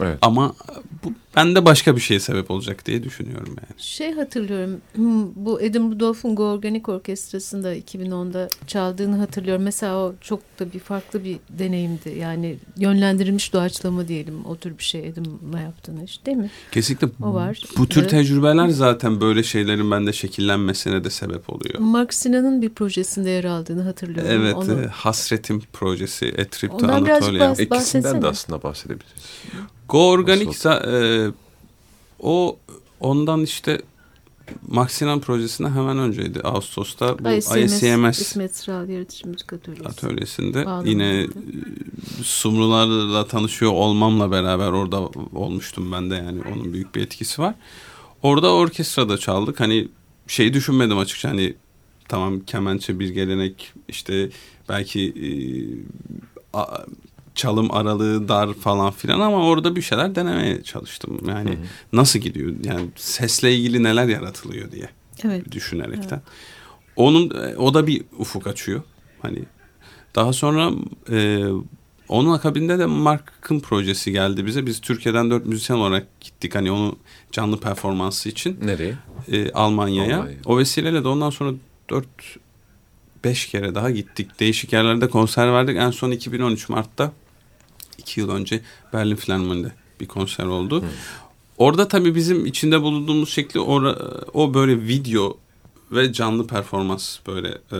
[0.00, 0.18] Evet.
[0.22, 0.54] Ama
[1.04, 3.80] bu bende başka bir şeye sebep olacak diye düşünüyorum yani.
[3.82, 9.62] Şey hatırlıyorum hmm, bu Adam Rudolph'un Go Organic Orkestrası'nda 2010'da çaldığını hatırlıyorum.
[9.62, 12.18] Mesela o çok da bir farklı bir deneyimdi.
[12.18, 16.50] Yani yönlendirilmiş doğaçlama diyelim o tür bir şey Adam'la yaptığını işte değil mi?
[16.72, 17.08] Kesinlikle.
[17.22, 17.62] O var.
[17.78, 18.10] Bu tür evet.
[18.10, 21.78] tecrübeler zaten böyle şeylerin bende şekillenmesine de sebep oluyor.
[21.78, 24.32] Mark Sinan'ın bir projesinde yer aldığını hatırlıyorum.
[24.32, 24.54] Evet.
[24.54, 24.82] Onu...
[24.82, 26.34] E, Hasretim projesi.
[26.38, 27.52] A Trip to Anatolia.
[27.52, 29.22] İkisinden de aslında bahsedebiliriz.
[29.88, 31.30] Go Organic e,
[32.20, 32.56] o
[33.00, 33.80] ondan işte
[34.68, 36.40] Maxinan projesinde hemen önceydi.
[36.40, 39.88] Ağustos'ta bu ICMS, ICMS İsmet Sıral Yaratıcı Müzik Atölyesi.
[39.88, 40.88] Atölyesinde Bağlamında.
[40.90, 41.26] yine
[42.22, 45.00] Sumrularla tanışıyor olmamla beraber orada
[45.34, 47.54] olmuştum ben de yani onun büyük bir etkisi var.
[48.22, 49.60] Orada orkestrada çaldık.
[49.60, 49.88] Hani
[50.26, 51.54] şey düşünmedim açıkça hani
[52.08, 54.30] tamam kemençe bir gelenek işte
[54.68, 55.28] belki e,
[56.52, 56.78] a,
[57.36, 61.20] çalım aralığı dar falan filan ama orada bir şeyler denemeye çalıştım.
[61.28, 61.66] Yani hı hı.
[61.92, 62.54] nasıl gidiyor?
[62.64, 64.88] Yani sesle ilgili neler yaratılıyor diye
[65.24, 65.52] evet.
[65.52, 66.16] düşünerekten.
[66.16, 66.28] Evet.
[66.96, 68.82] Onun o da bir ufuk açıyor.
[69.22, 69.38] Hani
[70.14, 70.70] daha sonra
[71.10, 71.44] e,
[72.08, 74.66] onun akabinde de Mark'ın projesi geldi bize.
[74.66, 76.54] Biz Türkiye'den dört müzisyen olarak gittik.
[76.54, 76.96] Hani onu
[77.32, 78.58] canlı performansı için.
[78.62, 78.94] Nereye?
[79.32, 80.18] E, Almanya'ya.
[80.18, 80.36] Almanya.
[80.44, 81.52] O vesileyle de ondan sonra
[81.90, 82.38] dört
[83.24, 84.40] beş kere daha gittik.
[84.40, 85.76] Değişik yerlerde konser verdik.
[85.76, 87.12] En son 2013 Mart'ta
[88.06, 88.60] iki yıl önce
[88.92, 90.80] Berlin Filarmoni'de bir konser oldu.
[90.80, 90.88] Hmm.
[91.58, 93.94] Orada tabii bizim içinde bulunduğumuz şekli o,
[94.34, 95.38] o böyle video
[95.92, 97.78] ve canlı performans böyle e,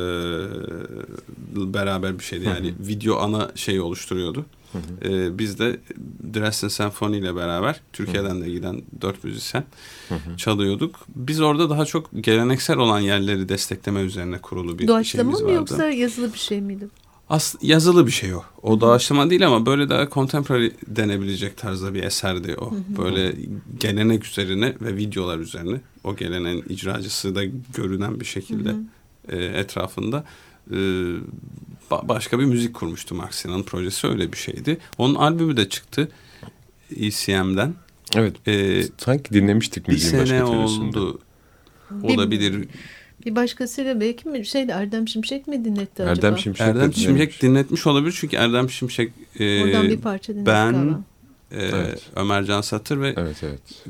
[1.74, 2.44] beraber bir şeydi.
[2.44, 2.88] Yani hı hı.
[2.88, 4.46] video ana şeyi oluşturuyordu.
[4.72, 5.12] Hı hı.
[5.12, 5.80] E, biz de
[6.34, 9.64] Dresden Senfoni ile beraber Türkiye'den de giden dört müzisyen
[10.08, 10.36] hı hı.
[10.36, 10.96] çalıyorduk.
[11.16, 15.58] Biz orada daha çok geleneksel olan yerleri destekleme üzerine kurulu bir Doğaçlama şeyimiz vardı.
[15.58, 16.88] Doğaçlama mı yoksa yazılı bir şey miydi?
[17.28, 18.42] As yazılı bir şey o.
[18.62, 22.74] O doğaçlama değil ama böyle daha contemporary denebilecek tarzda bir eserdi o.
[22.98, 23.34] Böyle
[23.80, 28.74] gelenek üzerine ve videolar üzerine o geleneğin icracısı da görünen bir şekilde.
[29.28, 30.24] E, etrafında
[30.70, 30.76] e,
[31.90, 34.78] ba başka bir müzik kurmuştu Mark Sinan'ın projesi öyle bir şeydi.
[34.98, 36.08] Onun albümü de çıktı
[36.96, 37.74] ECM'den.
[38.14, 38.48] Evet.
[38.48, 40.86] Ee, sanki dinlemiştik müziğin başka türlüsünde.
[40.86, 41.20] Bir sene oldu.
[42.02, 42.68] Olabilir.
[43.24, 46.36] Bir başkasıyla belki mi şeydi Erdem Şimşek mi dinletti Erdem acaba?
[46.36, 51.04] Şimşek Erdem Şimşek dinletmiş olabilir çünkü Erdem Şimşek e, Oradan bir parça ben
[51.50, 52.02] e, evet.
[52.16, 53.84] Ömer Can Satır ve evet, evet.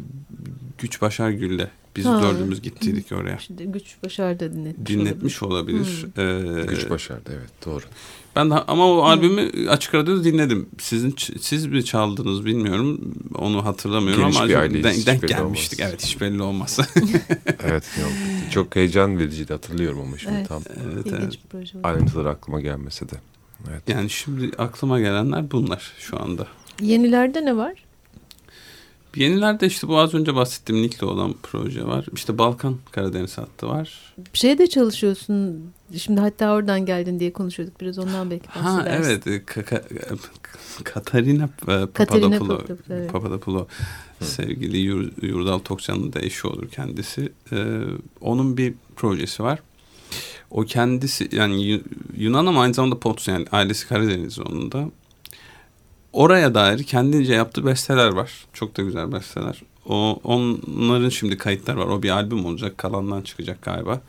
[0.78, 2.22] Güç Başar Gül'le biz ha.
[2.22, 3.36] dördümüz gittiydik oraya.
[3.36, 5.78] İşte Güç Başar da dinletmiş, dinletmiş olabilir.
[5.78, 6.06] olabilir.
[6.14, 6.62] Hmm.
[6.62, 7.84] Ee, Güç Başar'da evet doğru.
[8.36, 10.68] Ben de, ama o albümü açık radyoda dinledim.
[10.78, 13.14] Sizin siz mi çaldınız bilmiyorum.
[13.34, 15.80] Onu hatırlamıyorum Geniş ama bir aileyiz, denk, denk gelmiştik.
[15.80, 15.90] Olmaz.
[15.90, 16.78] Evet hiç belli olmaz.
[17.64, 18.10] evet yok.
[18.50, 20.62] Çok heyecan vericiydi hatırlıyorum ama şimdi evet, tam.
[20.94, 21.38] Evet, evet.
[21.82, 23.14] Ayrıntılar aklıma gelmese de.
[23.70, 23.82] Evet.
[23.88, 26.46] Yani şimdi aklıma gelenler bunlar şu anda.
[26.80, 27.85] Yenilerde ne var?
[29.16, 32.06] Yenilerde işte bu az önce bahsettiğim Nikli olan proje var.
[32.14, 34.14] İşte Balkan Karadeniz hattı var.
[34.34, 35.62] Bir şeyde çalışıyorsun.
[35.96, 37.80] Şimdi hatta oradan geldin diye konuşuyorduk.
[37.80, 39.04] Biraz ondan belki bahsedersin.
[39.04, 39.46] Ha evet.
[39.46, 39.82] Ka ka
[40.84, 41.48] Katarina
[41.94, 42.62] Papadopoulou.
[42.90, 43.12] Evet.
[43.12, 43.68] Papadopoulou
[44.20, 47.32] sevgili Yur Yurdal Tokcan'ın da eşi olur kendisi.
[47.52, 47.56] Ee,
[48.20, 49.58] onun bir projesi var.
[50.50, 51.82] O kendisi yani
[52.16, 54.90] Yunan ama aynı zamanda Potus yani ailesi Karadeniz onun da
[56.16, 58.30] oraya dair kendince yaptığı besteler var.
[58.52, 59.62] Çok da güzel besteler.
[59.86, 61.86] O onların şimdi kayıtlar var.
[61.86, 62.78] O bir albüm olacak.
[62.78, 64.00] Kalandan çıkacak galiba.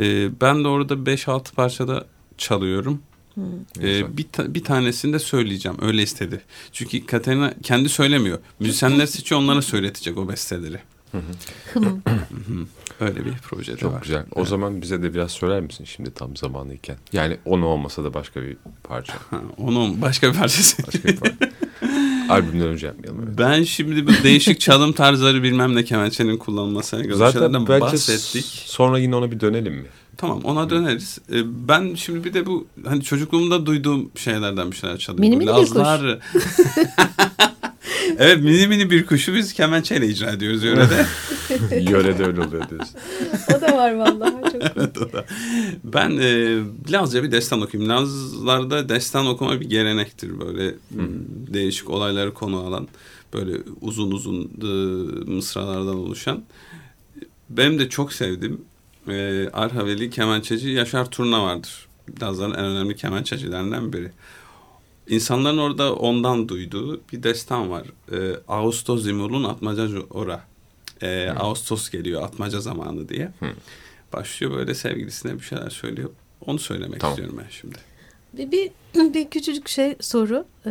[0.00, 2.04] Ee, ben de orada 5-6 parçada
[2.38, 3.00] çalıyorum.
[3.80, 5.78] Ee, bir, ta, bir tanesini de söyleyeceğim.
[5.82, 6.40] Öyle istedi.
[6.72, 8.38] Çünkü Katerina kendi söylemiyor.
[8.60, 10.78] Müzisyenler seçiyor onlara söyletecek o besteleri.
[13.02, 13.96] Öyle bir proje Çok var.
[13.96, 14.24] Çok güzel.
[14.34, 14.48] O evet.
[14.48, 16.96] zaman bize de biraz söyler misin şimdi tam zamanıyken?
[17.12, 19.14] Yani onu olmasa da başka bir parça.
[19.58, 20.86] onu başka bir parçası.
[20.86, 21.36] Başka bir parça.
[22.28, 23.24] Albümden önce yapmayalım.
[23.28, 23.38] Evet.
[23.38, 28.44] Ben şimdi bu değişik çalım tarzları bilmem ne kemençenin kullanılmasına göre Zaten bahsettik.
[28.66, 29.86] Sonra yine ona bir dönelim mi?
[30.16, 31.18] Tamam ona döneriz.
[31.32, 35.30] Ee, ben şimdi bir de bu hani çocukluğumda duyduğum şeylerden bir şeyler çalıyorum.
[35.30, 36.18] Mini mini Lazlar.
[38.18, 41.06] evet mini mini bir kuşu biz kemençeyle icra ediyoruz yörede.
[41.90, 42.96] yörede öyle oluyor diyorsun.
[43.56, 45.24] o da var vallahi çok evet, o da.
[45.84, 46.58] Ben e,
[46.90, 47.90] Lazca bir destan okuyayım.
[47.92, 51.08] Lazlarda destan okuma bir gelenektir böyle Hı.
[51.54, 52.88] değişik olayları konu alan
[53.34, 54.66] böyle uzun uzun e,
[55.30, 56.42] mısralardan oluşan.
[57.50, 58.60] Benim de çok sevdiğim
[59.08, 61.86] e, Arhaveli kemençeci Yaşar Turna vardır.
[62.22, 64.10] Lazların en önemli kemençecilerinden biri.
[65.12, 67.86] İnsanların orada ondan duyduğu bir destan var.
[68.12, 70.44] E, Ağustos Zimur'un Atmaca Ora.
[71.02, 73.32] E, Ağustos geliyor atmaca zamanı diye.
[73.40, 73.46] Hı.
[74.12, 76.10] Başlıyor böyle sevgilisine bir şeyler söylüyor.
[76.46, 77.12] Onu söylemek tamam.
[77.12, 77.78] istiyorum ben şimdi.
[78.32, 78.70] Bir, bir,
[79.14, 80.44] bir küçücük şey soru.
[80.66, 80.70] Ee,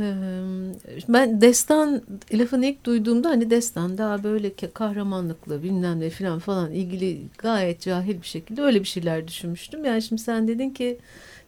[1.10, 2.02] ben destan
[2.34, 8.22] lafını ilk duyduğumda hani destan daha böyle kahramanlıkla bilmem ne falan falan ilgili gayet cahil
[8.22, 9.86] bir şekilde öyle bir şeyler düşünmüştüm.
[9.86, 11.00] Yani şimdi sen dedin ki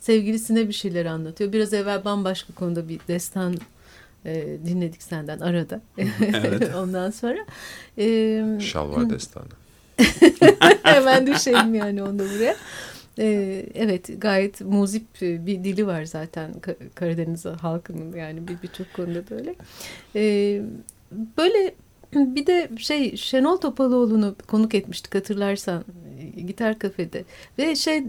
[0.04, 1.54] sevgilisine bir şeyler anlatıyor.
[1.54, 3.56] Biraz evvel bambaşka konuda bir destan
[4.26, 5.82] e, dinledik senden arada.
[5.98, 6.76] Evet.
[6.78, 7.46] Ondan sonra.
[7.98, 9.46] E, Şalvar destanı.
[10.84, 12.56] Hemen düşelim yani onda buraya.
[13.20, 16.54] Ee, evet gayet muzip bir dili var zaten
[16.96, 19.56] Karadeniz halkının yani birçok bir konuda böyle.
[20.16, 20.62] Ee,
[21.38, 21.76] böyle
[22.14, 25.84] bir de şey Şenol Topaloğlu'nu konuk etmiştik hatırlarsan
[26.48, 27.24] gitar kafede
[27.58, 28.04] ve şey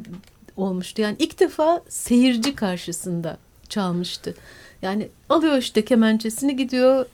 [0.57, 3.39] olmuştu yani ilk defa seyirci karşısında
[3.69, 4.35] çalmıştı.
[4.83, 7.07] Yani alıyor işte kemençesini gidiyor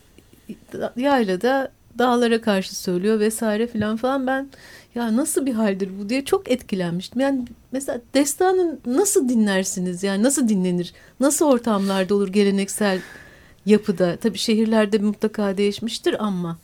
[0.96, 4.48] yaylada dağlara karşı söylüyor vesaire filan falan ben
[4.94, 7.20] ya nasıl bir haldir bu diye çok etkilenmiştim.
[7.20, 10.92] Yani mesela destanı nasıl dinlersiniz yani nasıl dinlenir?
[11.20, 13.00] Nasıl ortamlarda olur geleneksel
[13.66, 14.16] yapıda?
[14.16, 16.58] Tabii şehirlerde mutlaka değişmiştir ama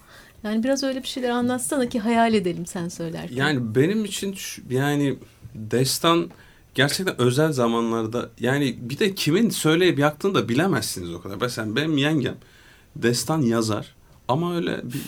[0.45, 3.37] yani biraz öyle bir şeyler anlatsana ki hayal edelim sen söylerken.
[3.37, 4.37] Yani benim için
[4.71, 5.17] yani
[5.55, 6.31] destan
[6.77, 11.37] gerçekten özel zamanlarda yani bir de kimin söyleyip yaktığını da bilemezsiniz o kadar.
[11.41, 12.37] Mesela benim yengem
[12.97, 13.95] destan yazar
[14.29, 15.03] ama öyle bir,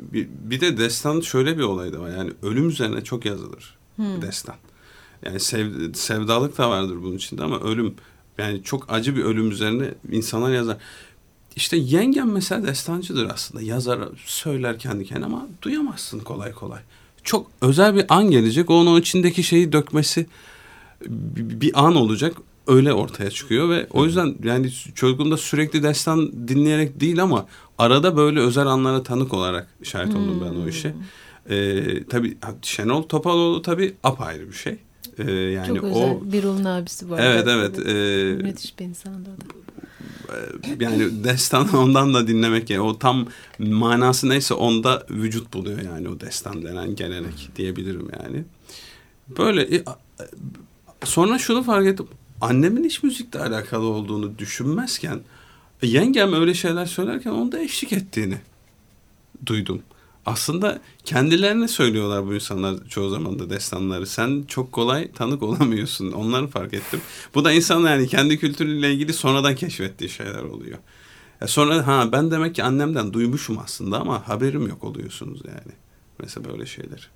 [0.00, 2.10] bir, bir de destan şöyle bir olay da var.
[2.10, 4.22] Yani ölüm üzerine çok yazılır hmm.
[4.22, 4.54] destan.
[5.24, 7.94] Yani sev, sevdalık da vardır bunun içinde ama ölüm
[8.38, 10.76] yani çok acı bir ölüm üzerine insanlar yazar.
[11.56, 13.62] İşte yengem mesela destancıdır aslında.
[13.62, 16.80] Yazar, söyler kendi kendine ama duyamazsın kolay kolay.
[17.22, 18.70] Çok özel bir an gelecek.
[18.70, 20.26] Onun içindeki şeyi dökmesi
[21.36, 22.36] bir an olacak
[22.66, 27.46] öyle ortaya çıkıyor ve o yüzden yani çocukluğumda sürekli destan dinleyerek değil ama
[27.78, 30.92] arada böyle özel anlara tanık olarak şahit oldum ben o işe.
[30.92, 31.00] Hmm.
[31.50, 34.78] Ee, tabii Şenol Topaloğlu tabii apayrı bir şey.
[35.18, 36.10] Ee, yani Çok özel.
[36.10, 37.20] O, Birol'un abisi var.
[37.22, 37.78] Evet evet.
[37.86, 39.60] E, Müthiş bir insandı o da.
[40.36, 43.26] E, yani destan ondan da dinlemek yani o tam
[43.58, 48.44] manası neyse onda vücut buluyor yani o destan denen gelenek diyebilirim yani.
[49.38, 49.84] Böyle e,
[51.04, 52.08] sonra şunu fark ettim.
[52.40, 55.20] Annemin hiç müzikle alakalı olduğunu düşünmezken
[55.82, 58.38] yengem öyle şeyler söylerken onda eşlik ettiğini
[59.46, 59.82] duydum.
[60.26, 64.06] Aslında kendilerine söylüyorlar bu insanlar çoğu zaman da destanları.
[64.06, 66.12] Sen çok kolay tanık olamıyorsun.
[66.12, 67.00] Onları fark ettim.
[67.34, 70.78] Bu da insan yani kendi kültürüyle ilgili sonradan keşfettiği şeyler oluyor.
[71.40, 75.72] Ya sonra ha ben demek ki annemden duymuşum aslında ama haberim yok oluyorsunuz yani.
[76.18, 77.10] Mesela böyle şeyler.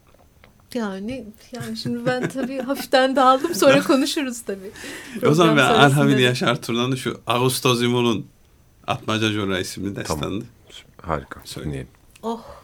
[0.75, 4.71] Yani yani şimdi ben tabii hafiften dağıldım sonra konuşuruz tabii.
[5.27, 8.27] o zaman ben Alhamid Yaşar Turlan'ın şu Ağustos İmun'un
[8.87, 10.21] Atmaca Jora isimli destanı.
[10.21, 10.43] Tamam.
[11.03, 11.41] Harika.
[11.45, 11.89] Söyleyelim.
[12.23, 12.64] Oh.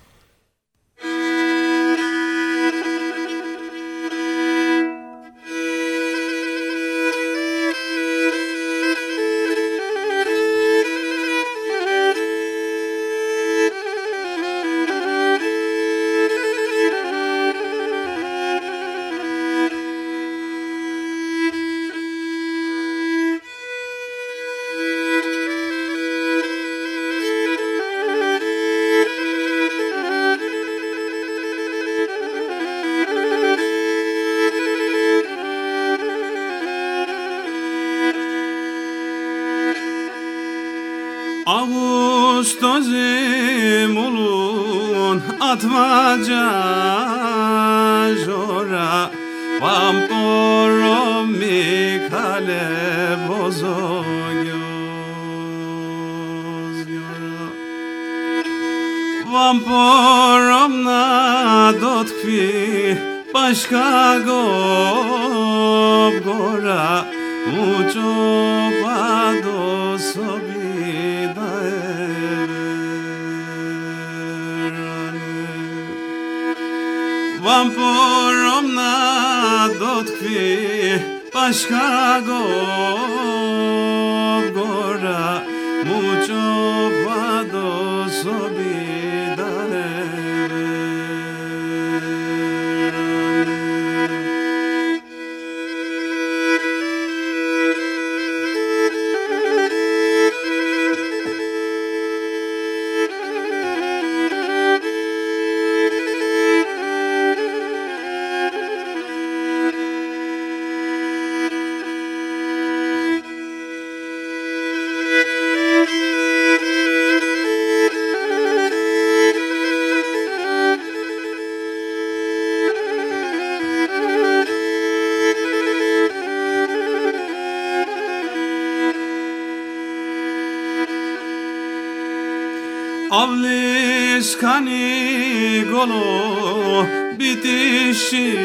[134.41, 136.85] کنی گلو
[137.19, 138.39] بیتیشی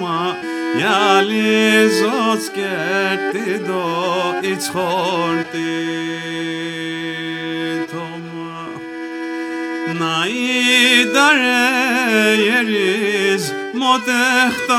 [0.00, 0.36] ما
[0.80, 3.84] یالی زوز کرتی دو
[4.42, 5.86] ایچ خورتی
[7.90, 8.66] توما
[10.00, 14.76] نایی داره یریز متختاز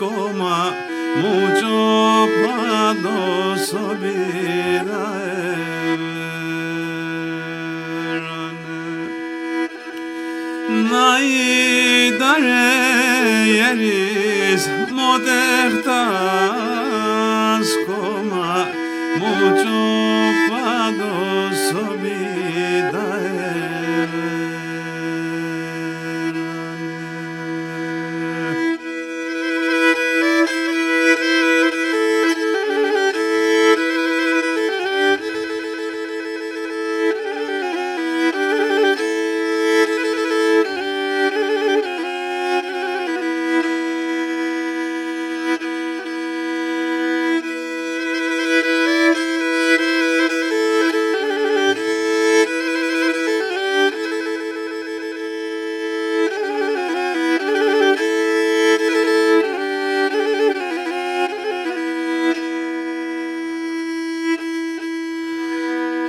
[0.00, 0.62] کما
[1.22, 5.13] موجو پادو سبیرم
[12.38, 14.13] yeris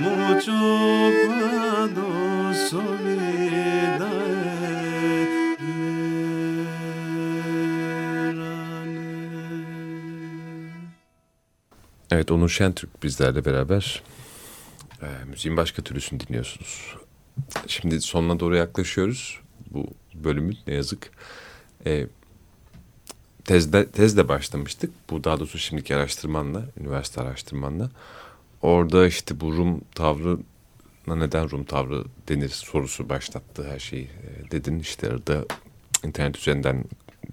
[0.00, 1.21] mucho
[12.22, 14.02] Evet Onur Şentürk bizlerle beraber
[15.02, 16.96] e, müziğin başka türlüsünü dinliyorsunuz.
[17.66, 21.10] Şimdi sonuna doğru yaklaşıyoruz bu bölümün ne yazık.
[21.86, 22.06] E,
[23.44, 24.90] tezde, tezle başlamıştık.
[25.10, 27.90] Bu daha doğrusu şimdiki araştırmanla, üniversite araştırmanla.
[28.62, 30.38] Orada işte bu Rum tavrı
[31.06, 34.04] neden Rum tavrı denir sorusu başlattı her şeyi.
[34.04, 35.44] E, dedin işte orada
[36.04, 36.84] internet üzerinden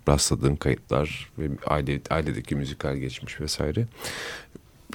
[0.07, 3.87] rastladığın kayıtlar ve aile ailedeki müzikal geçmiş vesaire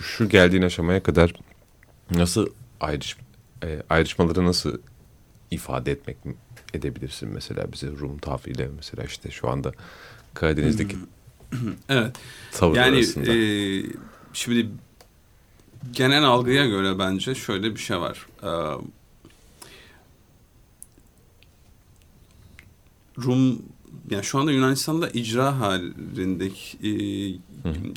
[0.02, 1.34] şu geldiğin aşamaya kadar
[2.10, 2.46] nasıl
[2.80, 3.16] ayrış,
[3.62, 4.78] e, ayrışmaları nasıl
[5.50, 6.16] ifade etmek
[6.74, 9.72] edebilirsin mesela bize Rum tafiyle mesela işte şu anda
[10.34, 10.96] Karadeniz'deki
[11.88, 12.16] evet.
[12.52, 13.32] tavır yani, arasında.
[13.32, 13.82] E,
[14.32, 14.68] şimdi
[15.92, 18.26] genel algıya göre bence şöyle bir şey var.
[18.42, 18.50] E,
[23.18, 23.62] Rum
[24.10, 26.92] yani şu anda Yunanistan'da icra halindeki e,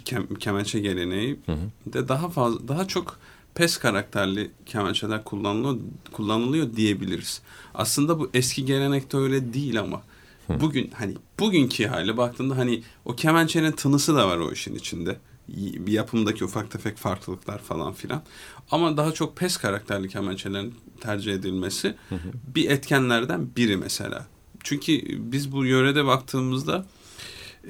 [0.05, 1.93] kem, kemençe geleneği hı hı.
[1.93, 3.19] de daha fazla daha çok
[3.55, 5.77] pes karakterli kemençeler kullanılıyor
[6.11, 7.41] kullanılıyor diyebiliriz.
[7.73, 10.01] Aslında bu eski gelenekte öyle değil ama
[10.47, 10.59] hı.
[10.61, 15.17] bugün hani bugünkü hali baktığında hani o kemençenin tınısı da var o işin içinde.
[15.47, 18.23] Bir yapımdaki ufak tefek farklılıklar falan filan.
[18.71, 22.29] Ama daha çok pes karakterli kemençelerin tercih edilmesi hı hı.
[22.55, 24.27] bir etkenlerden biri mesela.
[24.67, 25.01] Çünkü
[25.31, 26.85] biz bu yörede baktığımızda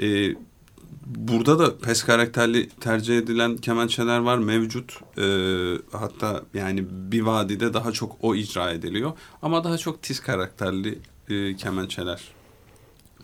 [0.02, 0.36] e,
[1.06, 5.00] burada da pes karakterli tercih edilen kemençeler var mevcut.
[5.18, 5.28] E,
[5.92, 9.12] hatta yani bir vadide daha çok o icra ediliyor.
[9.42, 12.22] Ama daha çok tiz karakterli e, kemençeler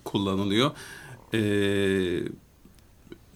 [0.03, 0.71] kullanılıyor.
[1.34, 1.39] E,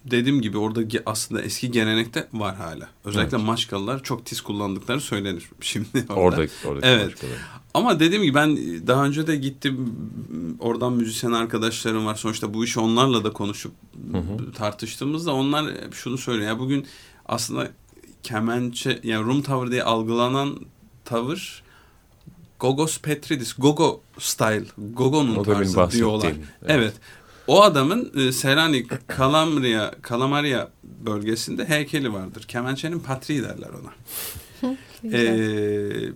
[0.04, 2.88] dediğim gibi orada aslında eski gelenekte var hala.
[3.04, 3.46] Özellikle evet.
[3.46, 6.36] maşkalılar çok tiz kullandıkları söylenir şimdi orada.
[6.36, 7.06] Orada, orada evet.
[7.06, 7.38] Maşkalar.
[7.78, 8.56] Ama dediğim gibi ben
[8.86, 9.96] daha önce de gittim
[10.60, 12.14] oradan müzisyen arkadaşlarım var.
[12.14, 13.72] Sonuçta bu işi onlarla da konuşup
[14.12, 14.52] hı hı.
[14.52, 16.48] tartıştığımızda onlar şunu söylüyor.
[16.48, 16.86] Ya bugün
[17.26, 17.70] aslında
[18.22, 20.58] kemençe yani Rum tavır diye algılanan
[21.04, 21.62] tavır
[22.60, 26.32] Gogos Petridis, Gogo style, Gogo'nun tarzı diyorlar.
[26.32, 26.40] Evet.
[26.68, 26.94] evet.
[27.46, 32.42] O adamın e, Selanik, Kalamria, Kalamaria bölgesinde heykeli vardır.
[32.48, 33.92] Kemençenin patriği derler ona.
[35.12, 36.12] ee,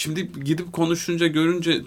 [0.00, 1.82] şimdi gidip konuşunca görünce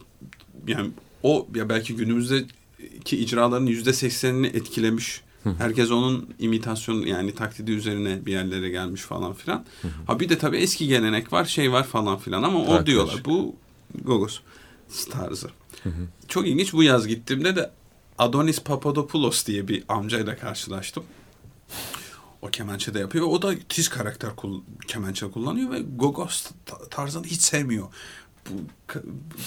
[0.67, 0.91] yani
[1.23, 5.21] o ya belki günümüzdeki icraların yüzde seksenini etkilemiş
[5.57, 9.65] Herkes onun imitasyon yani taklidi üzerine bir yerlere gelmiş falan filan.
[10.07, 13.55] Ha bir de tabii eski gelenek var şey var falan filan ama o diyorlar bu
[14.03, 14.39] Gogos
[15.11, 15.49] tarzı.
[16.27, 17.71] Çok ilginç bu yaz gittiğimde de
[18.17, 21.03] Adonis Papadopoulos diye bir amcayla karşılaştım.
[22.43, 23.27] O kemençe de yapıyor.
[23.27, 26.45] O da tiz karakter kul kemençe kullanıyor ve Gogos
[26.89, 27.87] tarzını hiç sevmiyor.
[28.49, 28.53] Bu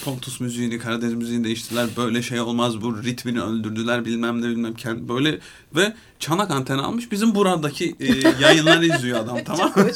[0.04, 1.86] Pontus müziğini, Karadeniz müziğini değiştirdiler.
[1.96, 2.82] Böyle şey olmaz.
[2.82, 4.74] Bu ritmini öldürdüler bilmem ne bilmem.
[5.08, 5.38] Böyle
[5.76, 7.12] ve çanak anteni almış.
[7.12, 9.90] Bizim buradaki e, yayınları izliyor adam tamam mı?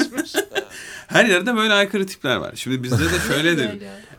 [1.06, 2.52] Her yerde böyle aykırı tipler var.
[2.54, 3.70] Şimdi bizde de şöyledir.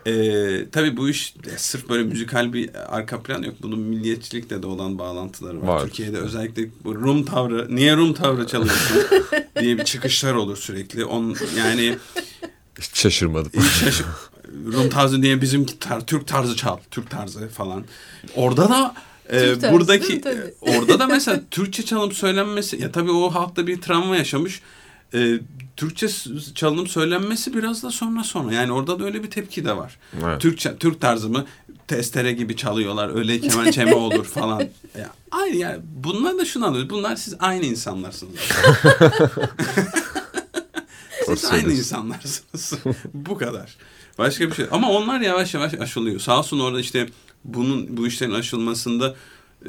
[0.06, 3.56] Ee, tabii bu iş sırf böyle müzikal bir arka plan yok.
[3.62, 5.68] Bunun milliyetçilikle de olan bağlantıları var.
[5.68, 5.82] var.
[5.82, 8.98] Türkiye'de özellikle bu Rum tavrı, niye Rum tavrı çalıyorsun
[9.60, 11.06] diye bir çıkışlar olur sürekli.
[11.06, 11.98] On, yani
[12.80, 13.52] hiç şaşırmadım.
[13.56, 14.06] Hiç şaşır,
[14.74, 17.86] Rum tarzı diye bizim tar Türk tarzı çal, Türk tarzı falan.
[18.36, 18.96] Orada da
[19.34, 20.22] e, buradaki
[20.62, 24.62] orada da mesela Türkçe çalıp söylenmesi ya tabii o halkta bir travma yaşamış
[25.14, 25.40] e,
[25.78, 26.08] Türkçe
[26.56, 28.54] çalınıp söylenmesi biraz da sonra sonra.
[28.54, 29.98] Yani orada da öyle bir tepki de var.
[30.24, 30.42] Evet.
[30.42, 31.46] Türkçe, Türk tarzı mı
[31.88, 33.16] testere gibi çalıyorlar.
[33.16, 34.60] Öyle kemençe mi olur falan.
[34.98, 36.90] Ya, aynı yani bunlar da şunu anlıyoruz.
[36.90, 38.36] Bunlar siz aynı insanlarsınız.
[41.26, 42.74] siz aynı insanlarsınız.
[43.14, 43.78] Bu kadar.
[44.18, 44.66] Başka bir şey.
[44.72, 46.20] Ama onlar yavaş yavaş aşılıyor.
[46.20, 47.10] Sağ olsun orada işte
[47.44, 49.16] bunun bu işlerin aşılmasında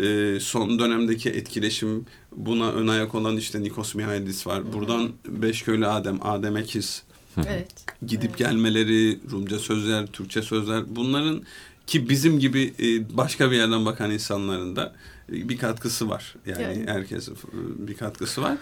[0.00, 4.72] e, son dönemdeki etkileşim buna ön ayak olan işte Nikos Mihailidis var.
[4.72, 7.02] Buradan Beşköylü Adem, Adem Ekiz
[7.46, 7.68] evet.
[8.06, 8.38] gidip evet.
[8.38, 11.42] gelmeleri, Rumca sözler, Türkçe sözler bunların
[11.86, 14.94] ki bizim gibi e, başka bir yerden bakan insanların da
[15.32, 16.34] e, bir katkısı var.
[16.46, 16.84] Yani, yani.
[16.86, 17.36] herkesin
[17.78, 18.56] bir katkısı var.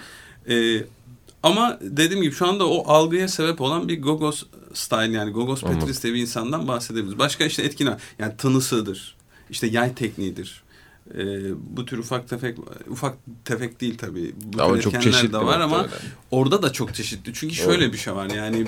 [0.49, 0.85] E,
[1.43, 4.43] ama dediğim gibi şu anda o algıya sebep olan bir Gogos
[4.75, 7.19] style yani Gogos Petris diye bir insandan bahsedebiliriz.
[7.19, 9.17] Başka işte etkinler yani tınısıdır,
[9.51, 10.63] işte yay tekniğidir
[11.19, 11.23] e,
[11.77, 12.59] bu tür ufak tefek
[12.89, 14.35] ufak tefek değil tabii.
[14.43, 15.95] Bu ama çok çeşitli de var ama öyle.
[16.31, 17.33] orada da çok çeşitli.
[17.35, 18.67] Çünkü şöyle bir şey var yani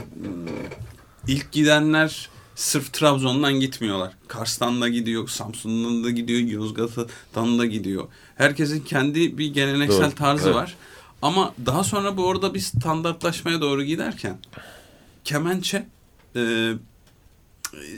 [1.29, 4.13] ilk gidenler sırf Trabzon'dan gitmiyorlar.
[4.29, 8.09] Kars'tan da gidiyor, Samsun'dan da gidiyor, Yozgat'tan da gidiyor.
[8.37, 10.15] Herkesin kendi bir geleneksel Doğru.
[10.15, 10.57] tarzı evet.
[10.57, 10.77] var.
[11.23, 14.39] Ama daha sonra bu orada bir standartlaşmaya doğru giderken
[15.25, 15.87] kemençe
[16.37, 16.73] e,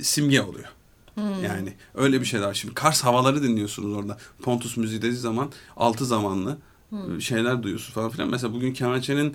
[0.02, 0.68] simge oluyor.
[1.14, 1.44] Hmm.
[1.44, 2.54] Yani öyle bir şeyler.
[2.54, 4.18] Şimdi Kars havaları dinliyorsunuz orada.
[4.42, 6.58] Pontus müziği dediği zaman altı zamanlı
[6.90, 7.20] hmm.
[7.20, 8.30] şeyler duyuyorsunuz falan filan.
[8.30, 9.34] Mesela bugün kemençenin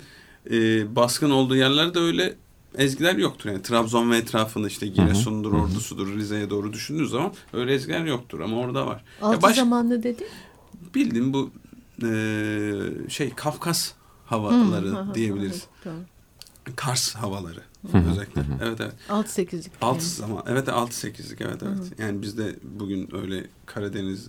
[0.50, 2.36] e, baskın olduğu yerlerde öyle
[2.78, 3.50] ezgiler yoktur.
[3.50, 8.56] Yani Trabzon ve etrafında işte Giresun'dur, Ordusu'dur, Rize'ye doğru düşündüğünüz zaman öyle ezgiler yoktur ama
[8.56, 9.04] orada var.
[9.22, 9.56] Altı baş...
[9.56, 10.24] zamanlı dedi?
[10.94, 11.50] Bildim bu
[12.02, 12.10] e,
[13.08, 13.92] şey Kafkas
[14.26, 15.66] havaları hmm, diyebiliriz.
[15.84, 16.00] Tamam.
[16.76, 18.42] Kars havaları özellikle.
[18.62, 18.94] evet evet.
[19.08, 19.72] 6-8'lik.
[19.82, 20.44] 6 zaman.
[20.48, 21.98] Evet 6-8'lik evet evet.
[21.98, 24.28] Yani bizde bugün öyle Karadeniz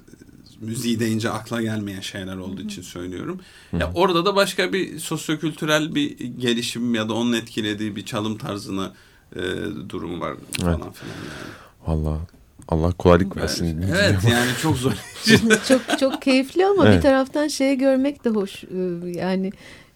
[0.62, 3.40] müziği deyince akla gelmeyen şeyler olduğu için söylüyorum.
[3.80, 8.94] Ya orada da başka bir sosyokültürel bir gelişim ya da onun etkilediği bir çalım tarzına
[9.36, 9.42] e,
[9.90, 10.96] durum var falan evet.
[10.96, 11.52] filan yani.
[11.88, 12.20] Vallahi
[12.68, 13.82] Allah kolaylık versin.
[13.82, 14.94] Evet yani çok zor.
[15.68, 16.98] çok çok keyifli ama evet.
[16.98, 18.64] bir taraftan şey görmek de hoş.
[19.06, 19.52] Yani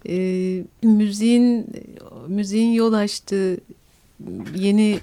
[0.09, 1.67] e, müziğin
[2.27, 3.57] müziğin yol açtığı
[4.55, 4.99] yeni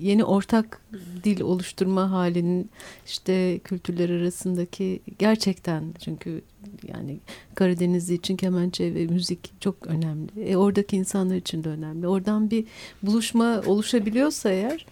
[0.00, 0.82] yeni ortak
[1.24, 2.70] dil oluşturma halinin
[3.06, 6.42] işte kültürler arasındaki gerçekten çünkü
[6.88, 7.18] yani
[7.54, 10.40] Karadenizli için kemençe ve müzik çok önemli.
[10.40, 12.08] E, oradaki insanlar için de önemli.
[12.08, 12.64] Oradan bir
[13.02, 14.86] buluşma oluşabiliyorsa eğer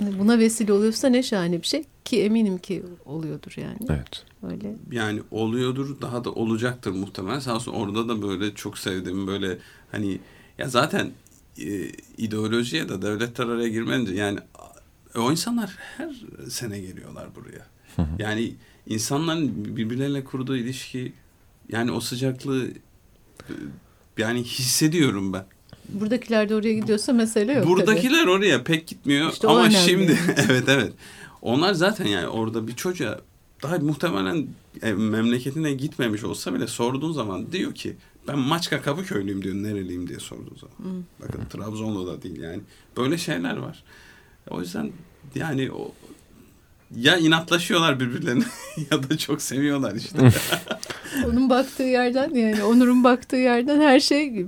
[0.00, 3.78] buna vesile oluyorsa ne şahane bir şey ki eminim ki oluyordur yani.
[3.90, 4.24] Evet.
[4.42, 4.74] Öyle.
[4.92, 7.38] Yani oluyordur daha da olacaktır muhtemelen.
[7.38, 9.58] Sağ olsun orada da böyle çok sevdiğim böyle
[9.92, 10.18] hani
[10.58, 11.10] ya zaten
[11.58, 11.88] e,
[12.18, 14.38] ideolojiye de devletler araya girmence yani
[15.16, 16.14] o insanlar her
[16.48, 17.66] sene geliyorlar buraya.
[18.18, 18.54] Yani
[18.86, 21.12] insanların birbirleriyle kurduğu ilişki
[21.68, 22.68] yani o sıcaklığı
[23.40, 23.52] e,
[24.18, 25.44] yani hissediyorum ben.
[25.88, 27.66] Buradakiler de oraya gidiyorsa mesele yok.
[27.66, 28.30] Buradakiler tabii.
[28.30, 30.18] oraya pek gitmiyor işte ama şimdi
[30.50, 30.92] evet evet.
[31.44, 33.20] Onlar zaten yani orada bir çocuğa
[33.62, 34.46] daha muhtemelen
[34.82, 37.96] e, memleketine gitmemiş olsa bile sorduğun zaman diyor ki
[38.28, 40.76] ben Maçka Kapıköylüyüm diyor nereliyim diye sorduğu zaman.
[40.76, 41.02] Hmm.
[41.20, 42.60] Bakın Trabzonlu da değil yani.
[42.96, 43.84] Böyle şeyler var.
[44.50, 44.92] O yüzden
[45.34, 45.92] yani o
[46.96, 48.44] ya inatlaşıyorlar birbirlerine
[48.90, 50.18] ya da çok seviyorlar işte.
[51.26, 54.46] Onun baktığı yerden yani Onur'un baktığı yerden her şey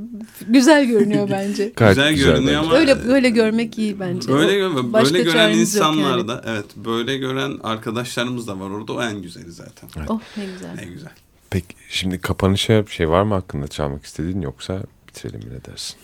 [0.49, 1.73] güzel görünüyor bence.
[1.77, 4.29] güzel, güzel görünüyor ama böyle böyle görmek iyi bence.
[4.29, 6.29] Böyle o, böyle gören insanlar yani.
[6.29, 9.89] da evet böyle gören arkadaşlarımız da var orada o en güzeli zaten.
[9.99, 10.11] Evet.
[10.11, 10.75] Oh ne güzel.
[10.77, 11.13] Ne güzel.
[11.51, 15.97] Peki şimdi kapanışa bir şey var mı hakkında çalmak istediğin yoksa bitirelim mi ne dersin?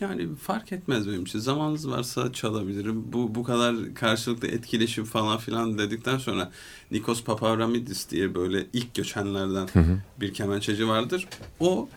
[0.00, 1.38] Yani fark etmez benim için.
[1.38, 3.12] Zamanınız varsa çalabilirim.
[3.12, 6.50] Bu bu kadar karşılıklı etkileşim falan filan dedikten sonra
[6.90, 9.98] Nikos Papavramidis diye böyle ilk göçenlerden hı hı.
[10.20, 11.28] bir kemençeci vardır.
[11.60, 11.88] O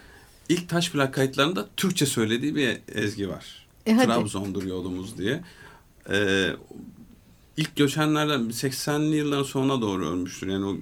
[0.49, 3.67] ilk taş plak kayıtlarında Türkçe söylediği bir ezgi var.
[3.85, 5.41] E Trabzon'dur yolumuz diye.
[6.09, 6.49] Ee,
[7.57, 10.47] ilk göçenlerden 80'li yılların sonuna doğru ölmüştür.
[10.47, 10.77] Yani o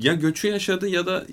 [0.00, 1.26] ya göçü yaşadı ya da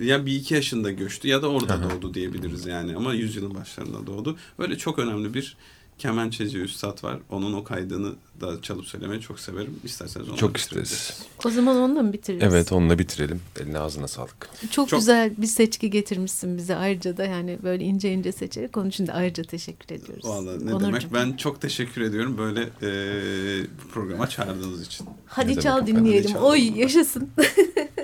[0.00, 2.96] ya bir iki yaşında göçtü ya da orada doğdu diyebiliriz yani.
[2.96, 4.36] Ama yüzyılın başlarında doğdu.
[4.58, 5.56] Öyle çok önemli bir
[5.98, 7.18] kemençeci üstad var.
[7.30, 9.80] Onun o kaydını da çalıp söylemeyi çok severim.
[9.84, 11.22] İsterseniz onu Çok isteriz.
[11.44, 12.48] O zaman onunla mı bitirelim?
[12.48, 13.40] Evet onunla bitirelim.
[13.60, 14.48] Eline ağzına sağlık.
[14.70, 18.88] Çok, çok güzel bir seçki getirmişsin bize ayrıca da yani böyle ince ince seçerek onun
[18.88, 20.24] için de ayrıca teşekkür ediyoruz.
[20.24, 20.86] Valla ne Onurcuğum.
[20.86, 25.06] demek ben çok teşekkür ediyorum böyle e, programa çağırdığınız için.
[25.26, 26.00] Hadi ne çal demek?
[26.00, 26.30] dinleyelim.
[26.30, 27.30] Hadi Oy yaşasın.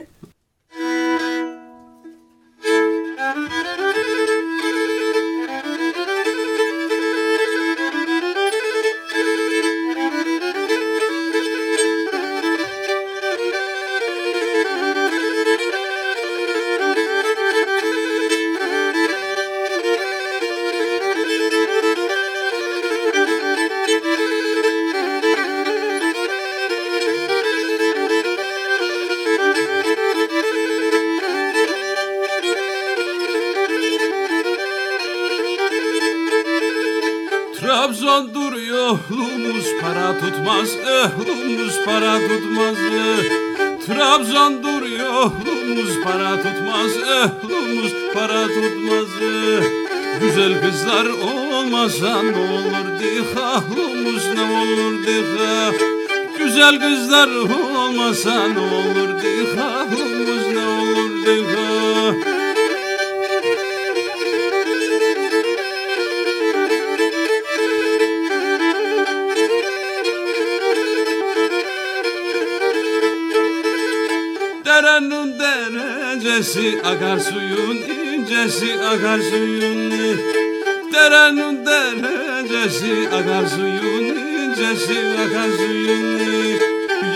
[81.15, 86.21] Derenin derecesi akar suyun incesi akar suyun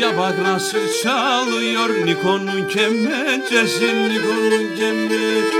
[0.01, 5.57] Ya bak nasıl çalıyor Nikon'un kemencesi Nikon'un kemencesi.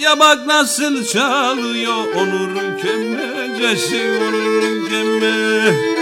[0.00, 6.01] Ya bak nasıl çalıyor Onur'un kemencesi Onur'un kemencesi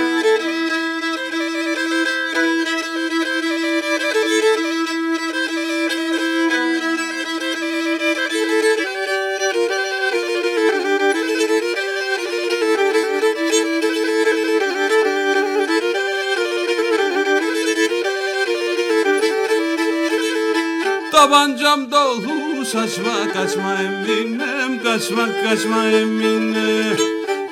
[21.70, 26.96] Tabancam dolu saçma kaçma eminim Kaçma kaçma eminim.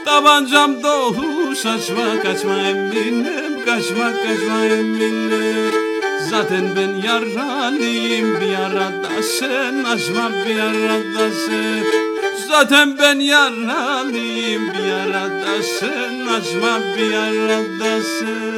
[0.04, 5.72] Tabancam dolu saçma kaçma eminim Kaçma kaçma eminim.
[6.30, 11.84] Zaten ben yaralıyım bir arada sen Açma bir arada sen
[12.48, 18.57] Zaten ben yaralıyım bir arada sen Açma bir arada sen